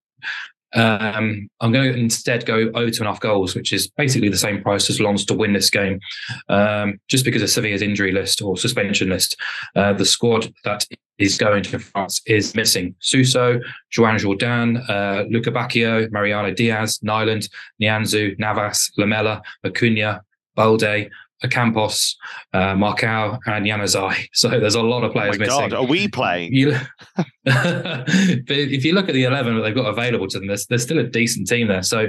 [0.74, 4.30] um, I'm going to instead go over two and a half goals, which is basically
[4.30, 6.00] the same price as Lens to win this game,
[6.48, 9.36] um, just because of Sevilla's injury list or suspension list.
[9.76, 10.86] Uh, the squad that
[11.18, 13.60] is going to France is missing Suso,
[13.92, 17.50] Joan Jordan, uh, Luca Bacchio, Mariano Diaz, Nyland,
[17.82, 20.22] Nianzou, Navas, Lamela, Acuna,
[20.56, 21.10] Balde,
[21.48, 22.16] Campos,
[22.54, 24.28] uh, Marcao, and Januzaj.
[24.34, 25.70] So there's a lot of players oh missing.
[25.70, 26.54] God, are we playing?
[26.54, 26.76] You,
[27.16, 28.06] but
[28.48, 31.00] if you look at the 11 that they've got available to them, there's, there's still
[31.00, 31.84] a decent team there.
[31.84, 32.08] So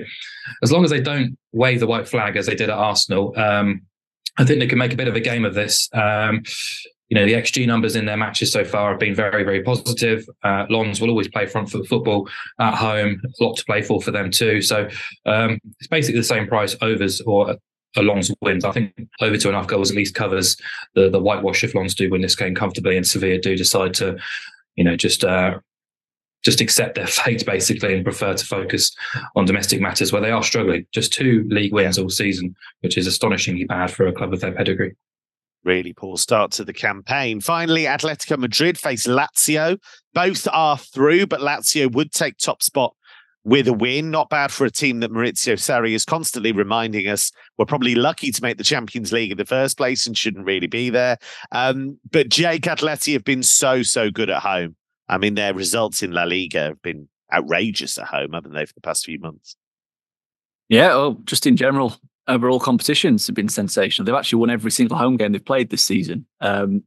[0.63, 3.83] as long as they don't wave the white flag as they did at Arsenal, um,
[4.39, 5.89] I think they can make a bit of a game of this.
[5.93, 6.43] Um,
[7.13, 10.25] you know, the XG numbers in their matches so far have been very, very positive.
[10.43, 12.27] Uh, Lens will always play front foot football
[12.59, 14.63] at home, a lot to play for for them too.
[14.63, 14.89] So
[15.27, 17.57] um, it's basically the same price overs or
[17.97, 18.03] a
[18.41, 18.65] wins.
[18.65, 20.57] I think over two and a half goals at least covers
[20.95, 24.17] the the whitewash if Lens do win this game comfortably and Sevilla do decide to,
[24.77, 25.59] you know, just uh,
[26.43, 28.95] just accept their fate basically and prefer to focus
[29.37, 30.87] on domestic matters where they are struggling.
[30.93, 34.53] Just two league wins all season, which is astonishingly bad for a club of their
[34.53, 34.95] pedigree.
[35.65, 37.41] Really poor start to the campaign.
[37.41, 39.79] Finally, Atletico Madrid face Lazio.
[40.13, 42.97] Both are through, but Lazio would take top spot
[43.45, 44.11] with a win.
[44.11, 48.31] Not bad for a team that Maurizio Sarri is constantly reminding us we're probably lucky
[48.31, 51.19] to make the Champions League in the first place and shouldn't really be there.
[51.51, 54.77] Um, but Jake Atleti have been so, so good at home.
[55.09, 58.75] I mean, their results in La Liga have been outrageous at home, haven't they, for
[58.75, 59.57] the past few months?
[60.69, 61.97] Yeah, oh, just in general,
[62.29, 64.07] overall competitions have been sensational.
[64.07, 66.85] They've actually won every single home game they've played this season, um,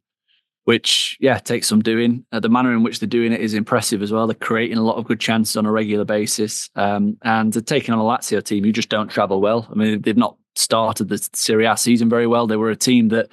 [0.66, 2.26] which, yeah, takes some doing.
[2.32, 4.28] Uh, the manner in which they're doing it is impressive as well.
[4.28, 6.70] They're creating a lot of good chances on a regular basis.
[6.76, 9.68] Um, and they're taking on a Lazio team who just don't travel well.
[9.72, 12.48] I mean, they've not started the Serie A season very well.
[12.48, 13.30] They were a team that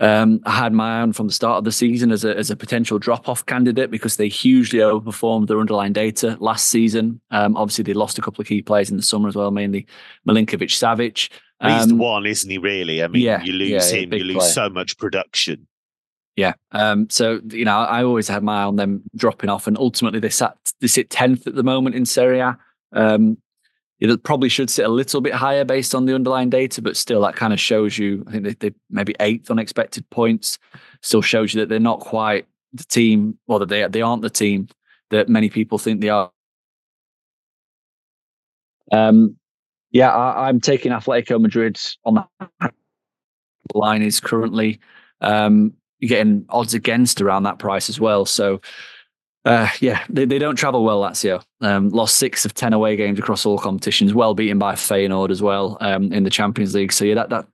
[0.00, 2.56] um, I had my own from the start of the season as a, as a
[2.56, 7.20] potential drop off candidate because they hugely overperformed their underlying data last season.
[7.30, 9.86] Um, obviously, they lost a couple of key players in the summer as well, mainly
[10.28, 11.30] Milinkovic Savic.
[11.60, 12.58] Um, He's the um, one, isn't he?
[12.58, 13.02] Really?
[13.02, 14.50] I mean, yeah, you lose yeah, him, you lose player.
[14.50, 15.66] so much production.
[16.36, 16.54] Yeah.
[16.72, 20.20] Um, so you know, I always had my eye on them dropping off, and ultimately
[20.20, 22.56] they sat they sit tenth at the moment in Serie A.
[22.92, 23.36] Um,
[24.00, 27.20] it probably should sit a little bit higher based on the underlying data, but still,
[27.20, 28.24] that kind of shows you.
[28.26, 30.58] I think they, they maybe eighth on expected points.
[31.02, 34.30] Still shows you that they're not quite the team, or that they they aren't the
[34.30, 34.68] team
[35.10, 36.30] that many people think they are.
[38.90, 39.36] Um,
[39.90, 42.68] yeah, I, am taking Atletico Madrid on the
[43.74, 44.80] line is currently
[45.20, 48.24] um, getting odds against around that price as well.
[48.24, 48.60] So
[49.44, 51.42] uh, yeah, they, they don't travel well, Lazio.
[51.60, 55.40] Um, lost six of 10 away games across all competitions, well beaten by Feyenoord as
[55.40, 56.92] well um, in the Champions League.
[56.92, 57.46] So, yeah, that, that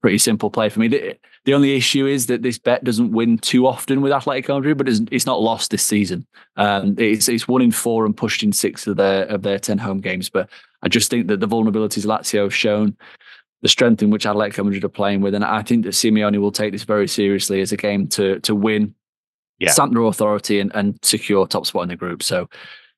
[0.00, 0.88] pretty simple play for me.
[0.88, 4.78] The, the, only issue is that this bet doesn't win too often with Atletico Madrid,
[4.78, 6.26] but it's, it's not lost this season.
[6.56, 9.76] Um, it's, it's won in four and pushed in six of their, of their 10
[9.76, 10.30] home games.
[10.30, 10.48] But
[10.82, 12.96] I just think that the vulnerabilities Lazio have shown,
[13.62, 16.52] the strength in which Atletico Madrid are playing with, and I think that Simeone will
[16.52, 18.94] take this very seriously as a game to to win
[19.58, 19.70] yeah.
[19.70, 22.22] stamp their authority and, and secure top spot in the group.
[22.22, 22.48] So,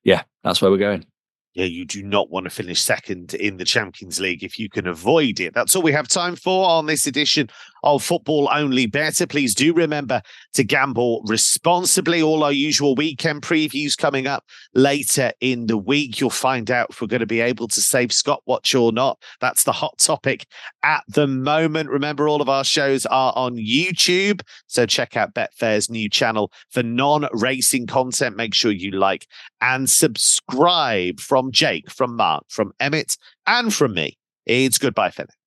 [0.03, 1.05] yeah, that's where we're going
[1.53, 4.87] yeah, you do not want to finish second in the Champions League if you can
[4.87, 5.53] avoid it.
[5.53, 7.49] That's all we have time for on this edition
[7.83, 9.27] of Football Only Bettor.
[9.27, 10.21] Please do remember
[10.53, 12.21] to gamble responsibly.
[12.21, 16.19] All our usual weekend previews coming up later in the week.
[16.19, 19.21] You'll find out if we're going to be able to save Scott Watch or not.
[19.41, 20.45] That's the hot topic
[20.83, 21.89] at the moment.
[21.89, 24.41] Remember, all of our shows are on YouTube.
[24.67, 28.35] So check out Betfair's new channel for non racing content.
[28.35, 29.27] Make sure you like
[29.61, 34.17] and subscribe from Jake, from Mark, from Emmett, and from me.
[34.45, 35.42] It's goodbye for now.